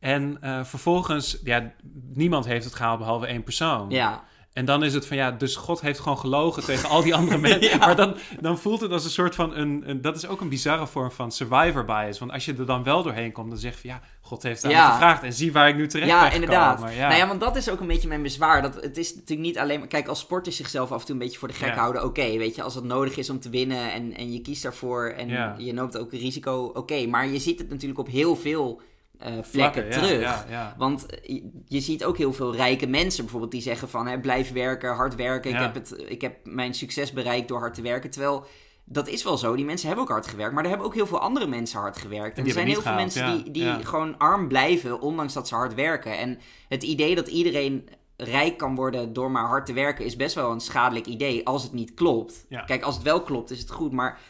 En 0.00 0.38
eh, 0.40 0.64
vervolgens, 0.64 1.38
ja, 1.44 1.72
niemand 2.12 2.46
heeft 2.46 2.64
het 2.64 2.74
gehaald 2.74 2.98
behalve 2.98 3.26
één 3.26 3.42
persoon. 3.42 3.90
Ja, 3.90 4.24
En 4.52 4.64
dan 4.64 4.84
is 4.84 4.94
het 4.94 5.06
van 5.06 5.16
ja, 5.16 5.30
dus 5.30 5.56
God 5.56 5.80
heeft 5.80 5.98
gewoon 6.00 6.18
gelogen 6.18 6.64
tegen 6.64 6.88
al 6.88 7.02
die 7.02 7.14
andere 7.14 7.38
mensen. 7.48 7.78
Maar 7.78 7.96
dan, 7.96 8.14
dan 8.40 8.58
voelt 8.58 8.80
het 8.80 8.92
als 8.92 9.04
een 9.04 9.10
soort 9.10 9.34
van 9.34 9.56
een, 9.56 9.82
een. 9.86 10.00
Dat 10.00 10.16
is 10.16 10.26
ook 10.26 10.40
een 10.40 10.48
bizarre 10.48 10.86
vorm 10.86 11.10
van 11.10 11.32
survivor 11.32 11.84
bias. 11.84 12.18
Want 12.18 12.32
als 12.32 12.44
je 12.44 12.54
er 12.54 12.66
dan 12.66 12.82
wel 12.82 13.02
doorheen 13.02 13.32
komt, 13.32 13.50
dan 13.50 13.58
zeg 13.58 13.72
je 13.72 13.78
van 13.80 13.90
ja, 13.90 14.00
God 14.20 14.42
heeft 14.42 14.64
aan 14.64 14.70
Ja. 14.70 14.86
me 14.86 14.92
gevraagd. 14.92 15.22
En 15.22 15.32
zie 15.32 15.52
waar 15.52 15.68
ik 15.68 15.76
nu 15.76 15.86
terecht 15.88 16.08
ben 16.10 16.18
ja 16.18 16.24
gekomen. 16.24 16.42
inderdaad. 16.42 16.94
Ja. 16.94 17.08
Nou 17.08 17.20
ja, 17.20 17.26
want 17.26 17.40
dat 17.40 17.56
is 17.56 17.70
ook 17.70 17.80
een 17.80 17.86
beetje 17.86 18.08
mijn 18.08 18.22
bezwaar. 18.22 18.62
Dat 18.62 18.74
het 18.74 18.96
is 18.96 19.14
natuurlijk 19.14 19.40
niet 19.48 19.58
alleen 19.58 19.78
maar... 19.78 19.88
Kijk, 19.88 20.08
als 20.08 20.20
sporters 20.20 20.56
zichzelf 20.56 20.92
af 20.92 21.00
en 21.00 21.06
toe 21.06 21.14
een 21.14 21.20
beetje 21.20 21.38
voor 21.38 21.48
de 21.48 21.54
gek 21.54 21.68
Ja. 21.68 21.74
houden, 21.74 22.04
oké. 22.04 22.36
weet 22.36 22.54
je, 22.56 22.62
als 22.62 22.74
het 22.74 22.84
nodig 22.84 23.16
is 23.16 23.30
om 23.30 23.40
te 23.40 23.50
winnen 23.50 23.92
en, 23.92 24.14
en 24.16 24.32
je 24.32 24.40
kiest 24.40 24.62
daarvoor 24.62 25.08
en 25.08 25.28
Ja. 25.28 25.54
je 25.58 25.72
neemt 25.72 25.98
ook 25.98 26.12
een 26.12 26.18
risico, 26.18 26.70
oké. 26.74 27.06
Maar 27.06 27.26
je 27.28 27.38
ziet 27.38 27.58
het 27.58 27.70
natuurlijk 27.70 28.00
op 28.00 28.08
heel 28.08 28.36
veel 28.36 28.80
eh, 29.20 29.32
plekken 29.32 29.44
Vlakken, 29.52 29.84
ja, 29.84 29.90
terug. 29.90 30.20
Ja, 30.20 30.44
ja. 30.48 30.74
Want 30.78 31.06
eh, 31.06 31.42
je, 31.66 31.80
ziet 31.80 32.04
ook 32.04 32.18
heel 32.18 32.32
veel 32.32 32.54
rijke 32.54 32.86
mensen 32.86 33.22
bijvoorbeeld 33.22 33.52
die 33.52 33.62
zeggen 33.62 33.88
van... 33.88 34.06
Hè, 34.06 34.20
blijf 34.20 34.52
werken, 34.52 34.94
hard 34.94 35.14
werken. 35.14 35.50
Ik, 35.50 35.58
heb 35.58 35.74
het, 35.74 36.04
ik 36.06 36.20
heb 36.20 36.36
mijn 36.44 36.74
succes 36.74 37.12
bereikt 37.12 37.48
door 37.48 37.58
hard 37.58 37.74
te 37.74 37.82
werken. 37.82 38.10
Terwijl... 38.10 38.46
Dat 38.92 39.08
is 39.08 39.22
wel 39.22 39.36
zo. 39.36 39.56
Die 39.56 39.64
mensen 39.64 39.86
hebben 39.86 40.04
ook 40.04 40.10
hard 40.10 40.26
gewerkt. 40.26 40.54
Maar 40.54 40.62
er 40.62 40.68
hebben 40.68 40.86
ook 40.86 40.94
heel 40.94 41.06
veel 41.06 41.18
andere 41.18 41.46
mensen 41.46 41.80
hard 41.80 41.96
gewerkt. 41.96 42.38
En, 42.38 42.46
er 42.46 42.52
zijn 42.52 42.66
heel 42.66 42.82
veel 42.82 42.94
mensen 42.94 43.34
die, 43.34 43.50
die 43.50 43.62
ja. 43.62 43.78
gewoon 43.82 44.18
arm 44.18 44.48
blijven, 44.48 45.00
ondanks 45.00 45.32
dat 45.32 45.48
ze 45.48 45.54
hard 45.54 45.74
werken. 45.74 46.18
En 46.18 46.38
het 46.68 46.82
idee 46.82 47.14
dat 47.14 47.28
iedereen 47.28 47.88
rijk 48.16 48.56
kan 48.56 48.74
worden 48.74 49.12
door 49.12 49.30
maar 49.30 49.46
hard 49.46 49.66
te 49.66 49.72
werken, 49.72 50.04
is 50.04 50.16
best 50.16 50.34
wel 50.34 50.50
een 50.50 50.60
schadelijk 50.60 51.06
idee 51.06 51.46
als 51.46 51.62
het 51.62 51.72
niet 51.72 51.94
klopt. 51.94 52.46
Ja. 52.48 52.60
Kijk, 52.60 52.82
als 52.82 52.94
het 52.94 53.04
wel 53.04 53.22
klopt, 53.22 53.50
is 53.50 53.60
het 53.60 53.70
goed. 53.70 53.92
Maar 53.92 54.20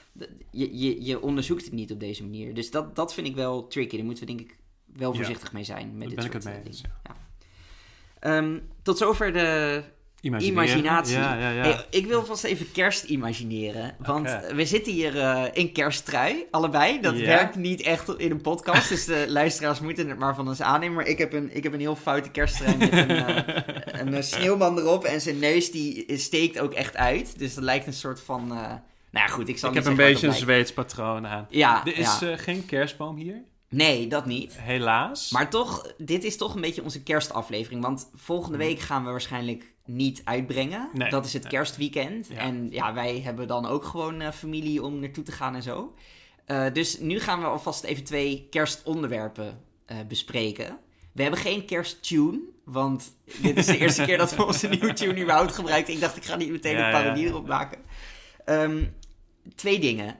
je, 0.50 0.78
je, 0.78 1.04
je 1.04 1.20
onderzoekt 1.20 1.64
het 1.64 1.72
niet 1.72 1.92
op 1.92 2.00
deze 2.00 2.22
manier. 2.22 2.54
Dus 2.54 2.70
dat, 2.70 2.96
dat 2.96 3.14
vind 3.14 3.26
ik 3.26 3.34
wel 3.34 3.66
tricky. 3.66 3.96
Daar 3.96 4.04
moeten 4.04 4.26
we 4.26 4.34
denk 4.34 4.50
ik 4.50 4.56
wel 4.96 5.10
Ja. 5.10 5.16
voorzichtig 5.16 5.52
mee 5.52 5.64
zijn. 5.64 5.90
Met 5.96 6.06
dit 6.08 6.16
ben 6.16 6.24
ik 6.24 6.32
soort 6.32 6.44
het 6.44 6.52
eh, 6.52 6.58
mee 6.58 6.66
eens. 6.66 6.82
Ja. 7.02 7.16
Ehm, 8.20 8.58
tot 8.82 8.98
zover 8.98 9.32
de 9.32 9.82
Imagineren. 10.20 10.62
imaginatie. 10.64 11.16
Ja, 11.16 11.34
ja, 11.38 11.50
ja. 11.50 11.62
Hey, 11.62 11.84
ik 11.90 12.06
wil 12.06 12.24
vast 12.24 12.44
even 12.44 12.72
kerst 12.72 13.04
imagineren. 13.04 13.94
Want 13.98 14.38
we 14.54 14.64
zitten 14.66 14.92
hier 14.92 15.18
eh, 15.18 15.44
in 15.52 15.72
kersttrui, 15.72 16.44
allebei. 16.50 17.00
Dat 17.00 17.16
werkt 17.16 17.56
niet 17.56 17.80
echt 17.82 18.08
in 18.18 18.30
een 18.30 18.40
podcast. 18.40 18.88
dus 18.88 19.04
de 19.04 19.24
luisteraars 19.40 19.80
moeten 19.80 20.08
het 20.08 20.18
maar 20.18 20.34
van 20.34 20.48
ons 20.48 20.62
aannemen. 20.62 20.96
Maar 20.96 21.06
ik 21.06 21.18
heb 21.18 21.32
een, 21.32 21.56
ik 21.56 21.62
heb 21.62 21.72
een 21.72 21.80
heel 21.80 21.96
foute 21.96 22.30
kersttrui 22.30 22.76
met 22.76 22.92
een, 22.92 23.10
eh, 23.10 24.00
een 24.14 24.22
sneeuwman 24.24 24.78
erop. 24.78 25.04
En 25.04 25.20
zijn 25.20 25.38
neus 25.38 25.70
die 25.70 26.16
steekt 26.18 26.58
ook 26.58 26.72
echt 26.74 26.96
uit. 26.96 27.38
Dus 27.38 27.54
dat 27.54 27.64
lijkt 27.64 27.86
een 27.86 27.92
soort 27.92 28.20
van... 28.20 28.42
eh, 28.42 28.56
nou 29.12 29.26
ja, 29.26 29.26
goed, 29.26 29.48
ik 29.48 29.58
zal 29.58 29.68
ik 29.70 29.74
heb 29.76 29.84
een 29.86 29.96
beetje 29.96 30.26
een. 30.26 30.32
Zweeds 30.34 30.72
patroon 30.72 31.26
aan. 31.26 31.46
Ja, 31.50 31.86
Er 31.86 31.98
is 31.98 32.18
geen 32.36 32.66
kerstboom 32.66 33.16
hier, 33.16 33.42
Nee, 33.70 34.06
dat 34.06 34.26
niet. 34.26 34.60
helaas. 34.60 35.30
Maar 35.30 35.50
toch, 35.50 35.94
dit 35.98 36.24
is 36.24 36.36
toch 36.36 36.54
een 36.54 36.60
beetje 36.60 36.82
onze 36.82 37.02
kerstaflevering. 37.02 37.82
Want 37.82 38.10
volgende 38.14 38.58
week 38.58 38.80
gaan 38.80 39.04
we 39.04 39.10
waarschijnlijk 39.10 39.72
niet 39.84 40.20
uitbrengen. 40.24 40.88
Mhm. 40.88 40.98
Nee, 40.98 41.10
dat 41.10 41.24
is 41.24 41.32
het 41.32 41.42
nee. 41.42 41.52
kerstweekend. 41.52 42.28
Ja. 42.28 42.36
En 42.36 42.70
ja, 42.70 42.94
wij 42.94 43.20
hebben 43.20 43.48
dan 43.48 43.66
ook 43.66 43.84
gewoon 43.84 44.20
eh, 44.20 44.30
familie 44.30 44.82
om 44.82 44.98
naartoe 44.98 45.24
te 45.24 45.32
gaan 45.32 45.54
en 45.54 45.62
zo. 45.62 45.94
Eh, 46.44 46.66
dus 46.72 46.98
nu 46.98 47.20
gaan 47.20 47.40
we 47.40 47.46
alvast 47.46 47.84
even 47.84 48.04
twee 48.04 48.46
kerstonderwerpen 48.50 49.60
eh, 49.86 49.96
bespreken. 50.08 50.78
We 51.12 51.22
hebben 51.22 51.40
geen 51.40 51.64
kersttune, 51.64 52.40
want 52.64 53.12
dit 53.42 53.56
is 53.56 53.66
de 53.66 53.78
eerste 53.82 54.04
keer 54.04 54.18
dat 54.18 54.36
we 54.36 54.46
onze 54.46 54.68
nieuwe 54.68 54.92
tune 54.92 55.20
überhaupt 55.20 55.54
gebruiken. 55.54 55.94
Ik 55.94 56.00
dacht, 56.00 56.16
ik 56.16 56.24
ga 56.24 56.36
niet 56.36 56.50
meteen 56.50 56.78
een 56.78 56.90
parodie 56.90 57.24
ja. 57.24 57.28
erop 57.28 57.46
maken. 57.46 57.78
Ehm, 58.44 58.84
twee 59.54 59.78
dingen. 59.78 60.18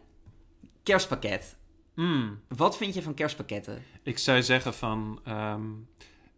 Kerstpakket. 0.83 1.57
Hmm. 2.01 2.41
Wat 2.49 2.77
vind 2.77 2.95
je 2.95 3.03
van 3.03 3.15
kerstpakketten? 3.15 3.83
Ik 4.03 4.19
zou 4.19 4.43
zeggen 4.43 4.75
van... 4.75 5.21
ehm, 5.25 5.63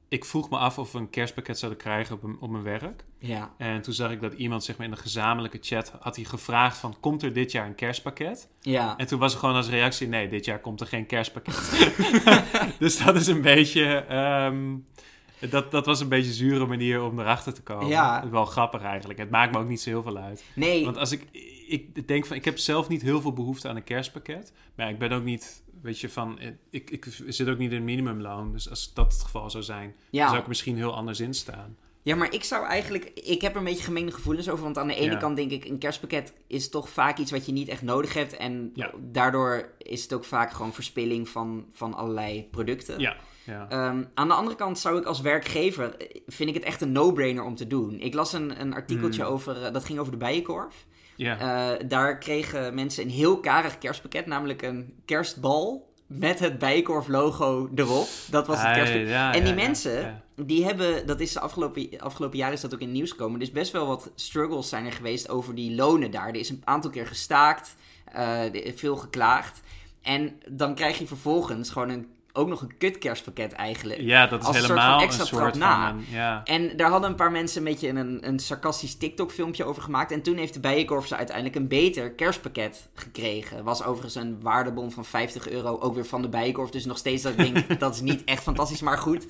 ik 0.09 0.25
vroeg 0.25 0.51
me 0.51 0.57
af 0.57 0.79
of 0.79 0.93
we 0.93 0.99
een 0.99 1.11
kerstpakket 1.11 1.59
zouden 1.59 1.81
krijgen 1.81 2.15
op, 2.15 2.23
een, 2.23 2.37
op 2.41 2.51
mijn 2.51 2.63
werk. 2.63 3.05
Ja. 3.19 3.53
En 3.59 3.83
toen 3.83 3.95
zag 3.95 4.11
ik 4.11 4.21
dat 4.21 4.33
iemand 4.33 4.65
zeg 4.65 4.77
maar, 4.77 4.87
in 4.87 4.93
een 4.93 4.99
gezamenlijke 4.99 5.59
chat 5.61 5.93
had 6.01 6.17
hij 6.17 6.25
gevraagd 6.25 6.77
van... 6.77 6.97
Komt 7.01 7.23
er 7.23 7.33
dit 7.33 7.53
jaar 7.53 7.67
een 7.67 7.75
kerstpakket? 7.75 8.49
Ja. 8.61 8.97
En 8.97 9.07
toen 9.07 9.19
was 9.19 9.33
er 9.33 9.39
gewoon 9.39 9.55
als 9.55 9.69
reactie... 9.69 10.09
Nee, 10.09 10.29
dit 10.29 10.45
jaar 10.45 10.61
komt 10.61 10.81
er 10.81 10.87
geen 10.87 11.07
kerstpakket. 11.07 11.95
dus 12.79 13.05
dat 13.05 13.17
is 13.17 13.27
een 13.27 13.43
beetje... 13.43 13.85
ehm, 13.95 14.77
dat, 15.51 15.71
dat 15.71 15.87
was 15.87 16.01
een 16.01 16.09
beetje 16.09 16.29
een 16.29 16.37
zure 16.37 16.67
manier 16.67 17.03
om 17.03 17.21
erachter 17.21 17.55
te 17.55 17.63
komen. 17.63 17.87
Ja. 17.87 18.29
Wel 18.31 18.45
grappig 18.45 18.83
eigenlijk. 18.83 19.19
Het 19.19 19.31
maakt 19.31 19.53
me 19.53 19.59
ook 19.59 19.69
niet 19.69 19.81
zo 19.81 19.91
heel 19.91 20.03
veel 20.03 20.17
uit. 20.17 20.45
Nee, 20.55 20.85
Want 20.85 20.97
als 20.97 21.13
ik, 21.13 21.27
ik 21.73 22.09
denk 22.09 22.27
van, 22.27 22.37
ik 22.37 22.45
heb 22.45 22.59
zelf 22.59 22.89
niet 22.89 23.03
heel 23.03 23.21
veel 23.21 23.33
behoefte 23.33 23.69
aan 23.69 23.77
een 23.77 23.85
kerstpakket. 23.85 24.53
Maar 24.75 24.89
ik 24.91 24.99
ben 24.99 25.13
ook 25.13 25.25
niet, 25.25 25.63
weet 25.83 25.99
je, 26.01 26.09
van, 26.09 26.39
eh, 26.39 26.49
ik, 26.71 26.91
ik 26.91 27.07
zit 27.27 27.49
ook 27.49 27.59
niet 27.59 27.73
in 27.73 27.85
minimumloon. 27.85 28.53
Dus 28.53 28.71
als 28.71 28.95
dat 28.95 29.13
het 29.13 29.23
geval 29.23 29.51
zou 29.51 29.63
zijn, 29.65 29.95
Ja. 30.11 30.21
dan 30.21 30.29
zou 30.29 30.41
ik 30.41 30.49
misschien 30.49 30.77
heel 30.77 30.95
anders 30.95 31.21
in 31.21 31.35
staan. 31.35 31.77
Ja, 32.05 32.17
maar 32.17 32.33
ik 32.35 32.45
zou 32.45 32.67
eigenlijk... 32.67 33.05
Ik 33.15 33.41
heb 33.41 33.53
er 33.53 33.59
een 33.59 33.65
beetje 33.65 33.85
gemengde 33.85 34.13
gevoelens 34.13 34.49
over. 34.49 34.65
Want 34.65 34.79
aan 34.79 34.87
de 34.87 34.95
ene 34.95 35.13
Ja. 35.13 35.19
kant 35.19 35.37
denk 35.37 35.51
ik... 35.51 35.65
Een 35.65 35.79
kerstpakket 35.79 36.33
is 36.47 36.69
toch 36.69 36.89
vaak 36.89 37.19
iets 37.19 37.31
wat 37.31 37.47
je 37.47 37.53
niet 37.53 37.69
echt 37.69 37.83
nodig 37.83 38.15
hebt. 38.15 38.37
En 38.37 38.71
Ja. 38.75 38.91
daardoor 39.01 39.69
is 39.79 40.03
het 40.03 40.13
ook 40.13 40.25
vaak 40.25 40.53
gewoon 40.53 40.73
verspilling 40.73 41.29
van, 41.29 41.67
van 41.73 41.95
allerlei 41.95 42.49
producten. 42.51 42.99
Ja, 43.01 43.17
ja. 43.45 43.67
Ehm, 43.69 44.05
aan 44.15 44.29
de 44.29 44.35
andere 44.35 44.57
kant 44.57 44.79
zou 44.79 44.99
ik 44.99 45.05
als 45.05 45.21
werkgever... 45.21 45.97
eh, 45.97 46.21
Vind 46.27 46.49
ik 46.49 46.55
het 46.55 46.65
echt 46.65 46.81
een 46.81 46.93
no-brainer 46.93 47.45
om 47.45 47.55
te 47.55 47.67
doen. 47.67 48.01
Ik 48.01 48.15
las 48.15 48.33
een, 48.33 48.61
een 48.61 48.75
artikeltje 48.75 49.23
Hmm. 49.23 49.33
over... 49.33 49.63
eh, 49.65 49.73
dat 49.73 49.85
ging 49.85 49.99
over 49.99 50.13
de 50.13 50.19
bijenkorf. 50.19 50.87
Eh, 51.25 51.89
daar 51.89 52.19
kregen 52.19 52.75
mensen 52.75 53.05
een 53.05 53.11
heel 53.11 53.41
karig 53.41 53.79
kerstpakket. 53.79 54.27
Namelijk 54.27 54.63
een 54.63 54.95
kerstbal 55.05 55.91
met 56.07 56.39
het 56.39 56.59
Bijenkorf 56.59 57.09
logo 57.09 57.71
erop. 57.75 58.07
Dat 58.31 58.47
was 58.47 58.57
het 58.57 58.67
Ah, 58.67 58.75
kerstpakket. 58.75 59.09
ja, 59.09 59.33
en 59.35 59.41
die 59.41 59.49
ja, 59.49 59.55
mensen, 59.55 60.23
die 60.37 60.65
hebben, 60.65 61.07
dat 61.07 61.21
is 61.21 61.33
de 61.33 61.41
afgelopen, 61.41 61.89
afgelopen 61.99 62.39
jaren 62.39 62.55
is 62.55 62.61
dat 62.61 62.75
ook 62.75 62.81
in 62.81 62.87
het 62.87 62.97
nieuws 62.97 63.11
gekomen. 63.11 63.39
Dus 63.39 63.51
best 63.51 63.73
wel 63.73 63.87
wat 63.87 64.11
struggles 64.15 64.69
zijn 64.69 64.87
er 64.87 64.93
geweest 64.93 65.29
over 65.29 65.55
die 65.55 65.75
lonen 65.75 66.11
daar. 66.11 66.29
Er 66.29 66.37
is 66.37 66.51
een 66.51 66.63
aantal 66.65 66.91
keer 66.91 67.07
gestaakt, 67.07 67.77
eh, 68.05 68.41
veel 68.75 68.97
geklaagd. 68.97 69.61
En 70.03 70.41
dan 70.49 70.75
krijg 70.75 70.99
je 70.99 71.07
vervolgens 71.07 71.71
gewoon 71.71 71.89
een, 71.89 72.07
ook 72.33 72.49
nog 72.49 72.61
een 72.63 72.77
kut 72.79 72.99
kerstpakket 72.99 73.53
eigenlijk. 73.53 74.01
Ja, 74.01 74.27
dat 74.27 74.41
is 74.41 74.47
als 74.47 74.57
een 74.57 74.63
soort 74.63 74.79
helemaal 74.79 74.93
van 74.99 75.01
een 75.03 75.07
extra 75.09 75.25
soort 75.25 75.41
trap 75.41 75.51
van... 75.53 75.61
na. 75.61 75.91
een- 75.91 76.05
ja. 76.11 76.41
En 76.45 76.77
daar 76.77 76.91
hadden 76.91 77.11
een 77.11 77.17
paar 77.17 77.31
mensen 77.31 77.59
een 77.59 77.73
beetje 77.73 77.89
een, 77.89 78.29
een 78.29 78.39
sarcastisch 78.39 78.97
TikTok-filmpje 78.97 79.65
over 79.65 79.83
gemaakt. 79.83 80.13
En 80.13 80.23
toen 80.23 80.37
heeft 80.37 80.55
de 80.55 80.61
Bijenkorf 80.61 81.07
ze 81.07 81.17
uiteindelijk 81.17 81.57
een 81.57 81.69
beter 81.69 82.11
kerstpakket 82.13 82.89
gekregen. 82.95 83.65
Was 83.65 83.83
overigens 83.85 84.15
een 84.15 84.41
waardebon 84.41 84.91
van 84.93 85.05
50 85.05 85.49
euro, 85.49 85.79
ook 85.79 85.95
weer 85.95 86.07
van 86.07 86.23
de 86.23 86.29
Bijenkorf. 86.29 86.71
Dus 86.71 86.85
nog 86.85 86.99
steeds 86.99 87.23
dat 87.23 87.33
ik 87.39 87.55
denk, 87.55 87.79
dat 87.81 87.95
is 87.95 88.01
niet 88.01 88.25
echt 88.25 88.43
fantastisch, 88.43 88.81
maar 88.81 88.99
goed. 88.99 89.27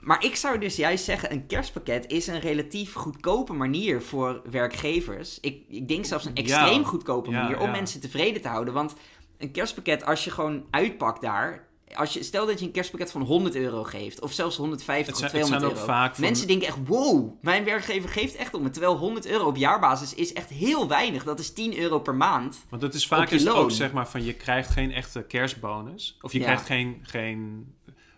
Maar 0.00 0.24
ik 0.24 0.36
zou 0.36 0.58
dus 0.58 0.76
juist 0.76 1.04
zeggen, 1.04 1.32
een 1.32 1.46
kerstpakket 1.46 2.10
is 2.12 2.26
een 2.26 2.40
relatief 2.40 2.92
goedkope 2.94 3.52
manier 3.52 4.02
voor 4.02 4.40
werkgevers. 4.50 5.38
Ik, 5.40 5.62
ik 5.68 5.88
denk 5.88 6.04
zelfs 6.04 6.24
een 6.24 6.30
Ja. 6.34 6.42
extreem 6.42 6.84
goedkope 6.84 7.30
Ja, 7.30 7.42
manier 7.42 7.58
om 7.60 7.70
mensen 7.70 8.00
tevreden 8.00 8.42
te 8.42 8.48
houden. 8.48 8.74
Want 8.74 8.94
een 9.38 9.50
kerstpakket, 9.50 10.04
als 10.04 10.24
je 10.24 10.30
gewoon 10.30 10.64
uitpakt 10.70 11.20
daar... 11.20 11.64
Als 11.94 12.12
je, 12.12 12.22
stel 12.22 12.46
dat 12.46 12.60
je 12.60 12.66
een 12.66 12.72
kerstpakket 12.72 13.10
van 13.10 13.22
100 13.22 13.54
euro 13.54 13.82
geeft, 13.84 14.20
of 14.20 14.32
zelfs 14.32 14.56
150 14.56 15.06
Het 15.06 15.14
of 15.24 15.30
zijn- 15.30 15.30
het 15.30 15.40
200 15.50 15.60
zijn 15.62 15.72
ook 15.72 15.88
euro. 15.88 16.00
vaak 16.02 16.14
van- 16.14 16.24
Mensen 16.24 16.46
denken 16.46 16.66
echt, 16.68 16.76
wow, 16.86 17.32
mijn 17.42 17.64
werkgever 17.64 18.08
geeft 18.08 18.34
echt 18.36 18.54
om 18.54 18.62
me. 18.62 18.70
Terwijl 18.70 18.96
100 18.96 19.26
euro 19.26 19.46
op 19.46 19.56
jaarbasis 19.56 20.14
is 20.14 20.32
echt 20.32 20.48
heel 20.50 20.88
weinig. 20.88 21.24
Dat 21.24 21.38
is 21.38 21.52
10 21.52 21.78
euro 21.78 21.98
per 22.00 22.14
maand. 22.14 22.58
Want 22.68 22.82
het 22.82 22.94
is 22.94 23.06
vaak 23.06 23.30
is 23.30 23.44
het 23.44 23.52
ook 23.52 23.70
zeg 23.70 23.92
maar 23.92 24.08
van 24.08 24.24
je 24.24 24.32
krijgt 24.34 24.70
geen 24.70 24.92
echte 24.92 25.22
kerstbonus. 25.22 26.18
Of 26.20 26.32
je 26.32 26.38
Ja. 26.38 26.44
krijgt 26.44 26.66
geen, 26.66 26.98
geen 27.02 27.72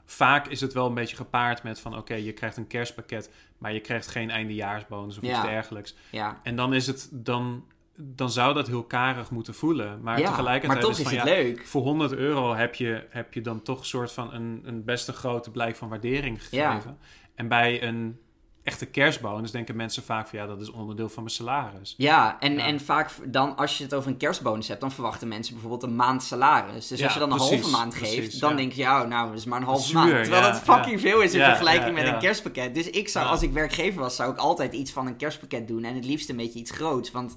vaak 0.05 0.47
is 0.49 0.61
het 0.61 0.73
wel 0.73 0.87
een 0.87 0.95
beetje 0.95 1.17
gepaard 1.17 1.63
met 1.63 1.81
van... 1.81 1.97
oké, 1.97 2.15
je 2.15 2.33
krijgt 2.33 2.57
een 2.57 2.67
kerstpakket, 2.67 3.31
maar 3.59 3.73
je 3.73 3.81
krijgt 3.81 4.07
geen 4.07 4.31
eindejaarsbonus 4.31 5.17
of 5.19 5.23
Ja. 5.25 5.31
iets 5.31 5.43
dergelijks. 5.49 5.95
Ja. 6.11 6.41
En 6.43 6.57
dan 6.57 6.75
is 6.75 6.87
het... 6.87 7.09
Dan, 7.13 7.65
dan 8.01 8.31
zou 8.31 8.55
dat 8.55 8.67
heel 8.67 8.85
karig 8.85 9.31
moeten 9.31 9.55
voelen. 9.55 10.01
Maar 10.03 10.19
ja, 10.21 10.29
tegelijkertijd 10.29 10.73
maar 10.73 10.83
toch 10.83 10.91
is 10.91 10.99
is 10.99 11.05
van, 11.09 11.19
het 11.19 11.29
ja, 11.29 11.35
leuk. 11.35 11.67
voor 11.67 11.83
100 11.83 12.13
euro 12.13 12.55
heb 12.55 12.75
je, 12.75 13.07
heb 13.11 13.35
je 13.35 13.41
dan 13.41 13.63
toch 13.63 13.79
een 13.79 13.85
soort 13.85 14.13
van 14.13 14.33
een, 14.35 14.61
een 14.65 14.85
best 14.85 15.09
een 15.09 15.15
grote 15.15 15.51
blijk 15.51 15.77
van 15.77 15.89
waardering 15.89 16.41
Ja. 16.51 16.71
gegeven. 16.71 16.99
En 17.35 17.49
bij 17.49 17.83
een 17.83 18.19
echte 18.63 18.87
kerstbonus 18.87 19.51
denken 19.51 19.77
mensen 19.77 20.03
vaak 20.03 20.29
van 20.29 20.39
ja, 20.39 20.47
dat 20.47 20.61
is 20.61 20.71
onderdeel 20.71 21.09
van 21.09 21.23
mijn 21.23 21.35
salaris. 21.35 21.95
Ja, 21.97 22.37
en, 22.41 22.53
Ja. 22.53 22.67
en 22.67 22.81
vaak 22.81 23.11
dan 23.25 23.57
als 23.57 23.79
je 23.79 23.85
het 23.85 23.95
over 23.95 24.11
een 24.11 24.17
kerstbonus 24.17 24.69
hebt, 24.69 24.81
dan 24.81 24.93
verwachten 24.93 25.29
mensen 25.29 25.53
bijvoorbeeld 25.53 25.83
een 25.83 25.97
maand 25.97 26.23
salaris. 26.23 26.87
Dus 26.89 26.99
Ja, 26.99 27.05
als 27.05 27.15
je 27.15 27.21
dan 27.21 27.31
een 27.31 27.37
precies, 27.37 27.61
halve 27.61 27.77
maand 27.77 27.95
geeft, 27.95 28.15
precies, 28.17 28.41
dan 28.41 28.51
ja. 28.51 28.57
denk 28.57 28.73
je, 28.73 28.81
ja, 28.81 29.05
nou, 29.05 29.29
dat 29.29 29.39
is 29.39 29.45
maar 29.45 29.61
een 29.61 29.67
halve 29.67 29.93
maand. 29.95 30.11
Terwijl 30.11 30.43
dat 30.43 30.61
fucking 30.61 31.01
veel 31.01 31.21
is 31.21 31.35
in 31.35 31.41
vergelijking 31.45 31.95
met 31.95 32.07
een 32.07 32.19
kerstpakket. 32.19 32.75
Dus 32.75 32.91
ik 32.91 33.09
zou, 33.09 33.27
als 33.27 33.43
ik 33.43 33.53
werkgever 33.53 34.01
was, 34.01 34.17
zou 34.17 34.33
ik 34.33 34.39
altijd 34.39 34.73
iets 34.73 34.93
van 34.93 35.07
een 35.07 35.17
kerstpakket 35.17 35.69
doen. 35.69 35.85
En 35.85 35.95
het 35.95 36.05
liefst 36.05 36.29
een 36.29 36.37
beetje 36.37 36.59
iets 36.59 36.71
groots. 36.71 37.11
Want 37.11 37.37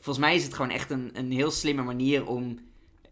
volgens 0.00 0.18
mij 0.18 0.34
is 0.34 0.44
het 0.44 0.54
gewoon 0.54 0.70
echt 0.70 0.90
een, 0.90 1.10
een 1.12 1.32
heel 1.32 1.50
slimme 1.50 1.82
manier 1.82 2.26
om, 2.26 2.58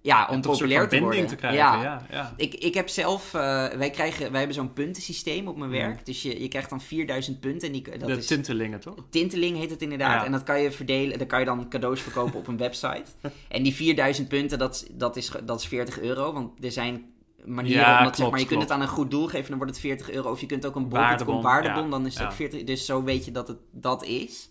ja, 0.00 0.28
om 0.30 0.40
populair 0.40 0.88
te 0.88 1.00
worden. 1.00 1.26
te 1.26 1.36
krijgen. 1.36 1.58
Ja. 1.58 1.82
Ja, 1.82 2.06
ja. 2.10 2.34
Ik, 2.36 2.54
ik 2.54 2.74
heb 2.74 2.88
zelf, 2.88 3.34
eh, 3.34 3.66
wij, 3.66 3.90
krijgen, 3.90 4.30
wij 4.30 4.38
hebben 4.38 4.56
zo'n 4.56 4.72
puntensysteem 4.72 5.48
op 5.48 5.56
mijn 5.56 5.70
werk. 5.70 6.06
Dus 6.06 6.22
je, 6.22 6.42
je 6.42 6.48
krijgt 6.48 6.70
dan 6.70 6.80
4000 6.80 7.40
punten. 7.40 7.66
En 7.66 7.72
die, 7.72 7.98
dat 7.98 8.08
de 8.08 8.16
is, 8.16 8.26
tintelingen, 8.26 8.80
toch? 8.80 8.94
Tinteling 9.10 9.56
heet 9.56 9.70
het 9.70 9.82
inderdaad. 9.82 10.20
Ja. 10.20 10.24
En 10.24 10.32
dat 10.32 10.42
kan 10.42 10.60
je 10.60 10.72
verdelen. 10.72 11.18
Dan 11.18 11.26
kan 11.26 11.38
je 11.38 11.44
dan 11.44 11.68
cadeaus 11.68 12.00
verkopen 12.00 12.38
op 12.38 12.46
een 12.46 12.56
website. 12.56 13.04
En 13.48 13.62
die 13.62 13.74
4000 13.74 14.28
punten, 14.28 14.58
dat, 14.58 14.86
dat, 14.92 15.16
is, 15.16 15.32
dat 15.44 15.60
is 15.60 15.66
40 15.66 16.00
euro. 16.00 16.32
Want 16.32 16.64
er 16.64 16.72
zijn 16.72 17.04
manieren 17.44 17.98
om 17.98 18.04
dat, 18.04 18.04
zeg 18.04 18.14
klopt, 18.14 18.30
maar, 18.30 18.40
je 18.40 18.46
kunt 18.46 18.62
het 18.62 18.70
aan 18.70 18.80
een 18.80 18.88
goed 18.88 19.10
doel 19.10 19.26
geven, 19.26 19.48
dan 19.48 19.56
wordt 19.56 19.72
het 19.72 19.80
40 19.80 20.10
euro. 20.10 20.30
Of 20.30 20.40
je 20.40 20.46
kunt 20.46 20.66
ook 20.66 20.76
een 20.76 20.88
bon, 20.88 20.98
Waardebon, 20.98 21.36
een 21.36 21.42
waardebon, 21.42 21.90
dan 21.90 22.06
is 22.06 22.14
het 22.14 22.24
ook 22.26 22.32
40. 22.32 22.64
Dus 22.64 22.86
zo 22.86 23.02
weet 23.02 23.24
je 23.24 23.32
dat 23.32 23.48
het 23.48 23.58
dat 23.70 24.04
is. 24.04 24.48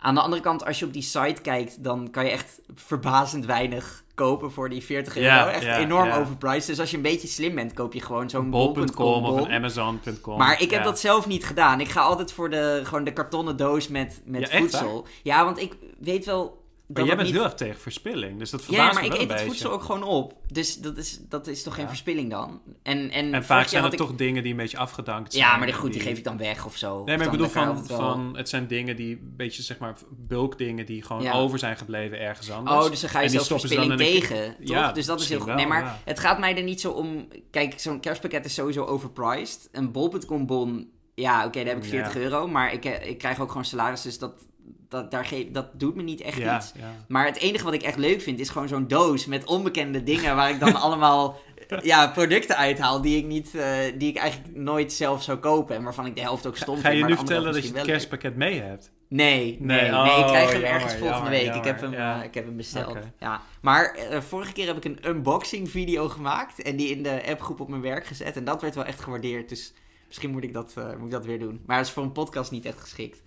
Aan 0.00 0.14
de 0.14 0.20
andere 0.20 0.42
kant, 0.42 0.64
als 0.64 0.78
je 0.78 0.84
op 0.84 0.92
die 0.92 1.02
site 1.02 1.40
kijkt, 1.42 1.84
dan 1.84 2.10
kan 2.10 2.24
je 2.24 2.30
echt 2.30 2.60
verbazend 2.74 3.46
weinig 3.46 4.02
kopen 4.14 4.52
voor 4.52 4.68
die 4.68 4.82
40 4.82 5.16
euro. 5.16 5.46
Echt 5.46 5.66
enorm 5.78 6.10
overpriced. 6.10 6.66
Dus 6.66 6.80
als 6.80 6.90
je 6.90 6.96
een 6.96 7.02
beetje 7.02 7.28
slim 7.28 7.54
bent, 7.54 7.72
koop 7.72 7.92
je 7.92 8.00
gewoon 8.00 8.30
zo'n 8.30 8.50
Bol.com 8.50 9.24
of 9.24 9.40
een 9.40 9.52
Amazon.com. 9.52 10.38
Maar 10.38 10.62
ik 10.62 10.70
heb 10.70 10.84
dat 10.84 11.00
zelf 11.00 11.26
niet 11.26 11.44
gedaan. 11.44 11.80
Ik 11.80 11.88
ga 11.88 12.00
altijd 12.00 12.32
voor 12.32 12.50
de, 12.50 12.80
gewoon 12.84 13.04
de 13.04 13.12
kartonnen 13.12 13.56
doos 13.56 13.88
met, 13.88 14.20
met 14.24 14.40
Ja, 14.40 14.48
echt, 14.48 14.58
voedsel. 14.58 15.06
Ja, 15.22 15.44
want 15.44 15.58
ik 15.58 15.76
weet 15.98 16.24
wel. 16.24 16.59
Maar 16.92 17.02
jij 17.02 17.14
het 17.14 17.16
bent 17.16 17.28
niet... 17.28 17.36
heel 17.36 17.44
erg 17.44 17.54
tegen 17.58 17.80
verspilling, 17.80 18.38
dus 18.38 18.50
dat 18.50 18.60
Ja, 18.60 18.66
verbaast 18.66 18.94
maar 18.94 19.02
me 19.02 19.08
ik 19.14 19.20
eet 19.20 19.30
het 19.32 19.40
voedsel 19.40 19.70
ook 19.70 19.82
gewoon 19.82 20.02
op. 20.02 20.34
Dus 20.46 20.76
dat 20.76 20.96
is, 20.96 21.20
dat 21.28 21.46
is 21.46 21.62
toch 21.62 21.74
geen 21.74 21.82
Ja. 21.82 21.88
verspilling 21.88 22.30
dan? 22.30 22.60
En, 22.82 23.10
en, 23.10 23.34
En 23.34 23.44
vaak 23.44 23.66
zijn 23.68 23.82
het 23.84 23.92
ik- 23.92 23.98
toch 23.98 24.14
dingen 24.14 24.42
die 24.42 24.52
een 24.52 24.58
beetje 24.58 24.78
afgedankt 24.78 25.32
zijn. 25.32 25.44
Ja, 25.44 25.56
maar 25.56 25.72
goed, 25.74 25.92
die 25.92 26.00
geef 26.02 26.18
ik 26.18 26.24
dan 26.24 26.36
weg 26.38 26.64
of 26.66 26.76
zo. 26.76 27.04
Nee, 27.04 27.16
maar 27.16 27.24
ik 27.26 27.32
bedoel 27.32 27.48
van, 27.48 27.86
wel- 27.86 27.98
van, 27.98 28.36
het 28.36 28.48
zijn 28.48 28.66
dingen 28.66 28.96
die 28.96 29.10
een 29.16 29.32
beetje, 29.36 29.62
zeg 29.62 29.78
maar, 29.78 29.94
bulkdingen 30.10 30.86
die 30.86 31.02
gewoon 31.02 31.22
Ja. 31.22 31.32
over 31.32 31.58
zijn 31.58 31.76
gebleven 31.76 32.20
ergens 32.20 32.50
anders. 32.50 32.84
Oh, 32.84 32.90
dus 32.90 33.00
dan 33.00 33.10
ga 33.10 33.18
je 33.20 33.24
En 33.26 33.30
die 33.30 33.40
zelfs 33.40 33.64
stoppen 33.64 33.68
ze 33.68 33.74
verspilling 33.74 34.22
een 34.24 34.28
tegen, 34.36 34.56
toch? 34.56 34.68
Ja, 34.68 34.92
dus 34.92 35.06
dat 35.06 35.20
is 35.20 35.28
heel 35.28 35.40
goed. 35.40 35.54
Nee, 35.54 35.66
maar 35.66 35.82
ja. 35.82 35.98
het 36.04 36.18
gaat 36.18 36.38
mij 36.38 36.56
er 36.56 36.62
niet 36.62 36.80
zo 36.80 36.90
om... 36.90 37.28
Kijk, 37.50 37.80
zo'n 37.80 38.00
kerstpakket 38.00 38.44
is 38.44 38.54
sowieso 38.54 38.84
overpriced. 38.84 39.68
Een 39.72 39.92
bol.com 39.92 40.46
bon, 40.46 40.90
ja, 41.14 41.46
oké, 41.46 41.58
daar 41.64 41.74
heb 41.74 41.84
ik 41.84 41.90
Ja. 41.90 41.90
40 41.90 42.16
euro. 42.16 42.46
Maar 42.48 42.72
ik, 42.72 42.84
eh, 42.84 43.08
ik 43.08 43.18
krijg 43.18 43.40
ook 43.40 43.48
gewoon 43.48 43.64
salaris, 43.64 44.02
dus 44.02 44.18
dat, 44.18 44.46
dat, 44.90 45.10
daar 45.10 45.24
geef, 45.24 45.50
dat 45.50 45.66
doet 45.72 45.94
me 45.94 46.02
niet 46.02 46.20
echt 46.20 46.36
ja, 46.36 46.56
iets. 46.56 46.72
ja. 46.78 46.94
Maar 47.08 47.26
het 47.26 47.38
enige 47.38 47.64
wat 47.64 47.74
ik 47.74 47.82
echt 47.82 47.96
leuk 47.96 48.20
vind, 48.20 48.38
is 48.38 48.48
gewoon 48.48 48.68
zo'n 48.68 48.88
doos 48.88 49.26
met 49.26 49.44
onbekende 49.44 50.02
dingen... 50.02 50.36
waar 50.36 50.50
ik 50.50 50.60
dan 50.60 50.80
allemaal 50.86 51.40
ja, 51.82 52.06
producten 52.06 52.56
uithaal 52.56 53.00
die 53.00 53.18
ik, 53.18 53.24
niet, 53.24 53.54
eh, 53.54 53.76
die 53.98 54.08
ik 54.08 54.16
eigenlijk 54.16 54.56
nooit 54.56 54.92
zelf 54.92 55.22
zou 55.22 55.38
kopen. 55.38 55.76
En 55.76 55.82
waarvan 55.82 56.06
ik 56.06 56.14
de 56.14 56.20
helft 56.20 56.46
ook 56.46 56.56
stom 56.56 56.76
Ga 56.76 56.80
vind. 56.80 56.94
je 56.94 57.00
maar 57.00 57.10
nu 57.10 57.16
vertellen 57.16 57.52
dat 57.52 57.68
je 57.68 57.74
het 57.74 57.86
kerstpakket 57.86 58.36
mee 58.36 58.60
hebt? 58.60 58.90
Nee, 59.08 59.56
nee, 59.60 59.80
Nee, 59.80 59.90
nee. 59.90 60.18
ik 60.18 60.26
krijg 60.26 60.46
oh, 60.46 60.52
hem 60.52 60.62
ergens 60.62 60.92
jammer, 60.92 61.08
volgende 61.08 61.36
jammer, 61.36 61.52
week. 61.52 61.54
Ik 61.54 61.64
heb 61.64 61.80
hem, 61.80 61.92
ja. 61.92 62.18
eh, 62.18 62.24
ik 62.24 62.34
heb 62.34 62.44
hem 62.44 62.56
besteld. 62.56 62.98
Ja. 63.18 63.42
Maar 63.60 63.94
eh, 63.94 64.20
vorige 64.20 64.52
keer 64.52 64.66
heb 64.66 64.76
ik 64.76 64.84
een 64.84 65.08
unboxing 65.08 65.70
video 65.70 66.08
gemaakt... 66.08 66.62
en 66.62 66.76
die 66.76 66.88
in 66.88 67.02
de 67.02 67.22
appgroep 67.28 67.60
op 67.60 67.68
mijn 67.68 67.82
werk 67.82 68.06
gezet. 68.06 68.36
En 68.36 68.44
dat 68.44 68.62
werd 68.62 68.74
wel 68.74 68.84
echt 68.84 69.00
gewaardeerd. 69.00 69.48
Dus 69.48 69.72
misschien 70.06 70.30
moet 70.30 70.44
ik 70.44 70.52
dat, 70.52 70.74
moet 70.96 71.04
ik 71.04 71.10
dat 71.10 71.24
weer 71.24 71.38
doen. 71.38 71.60
Maar 71.66 71.76
dat 71.76 71.86
is 71.86 71.92
voor 71.92 72.02
een 72.02 72.12
podcast 72.12 72.50
niet 72.50 72.64
echt 72.64 72.80
geschikt. 72.80 73.22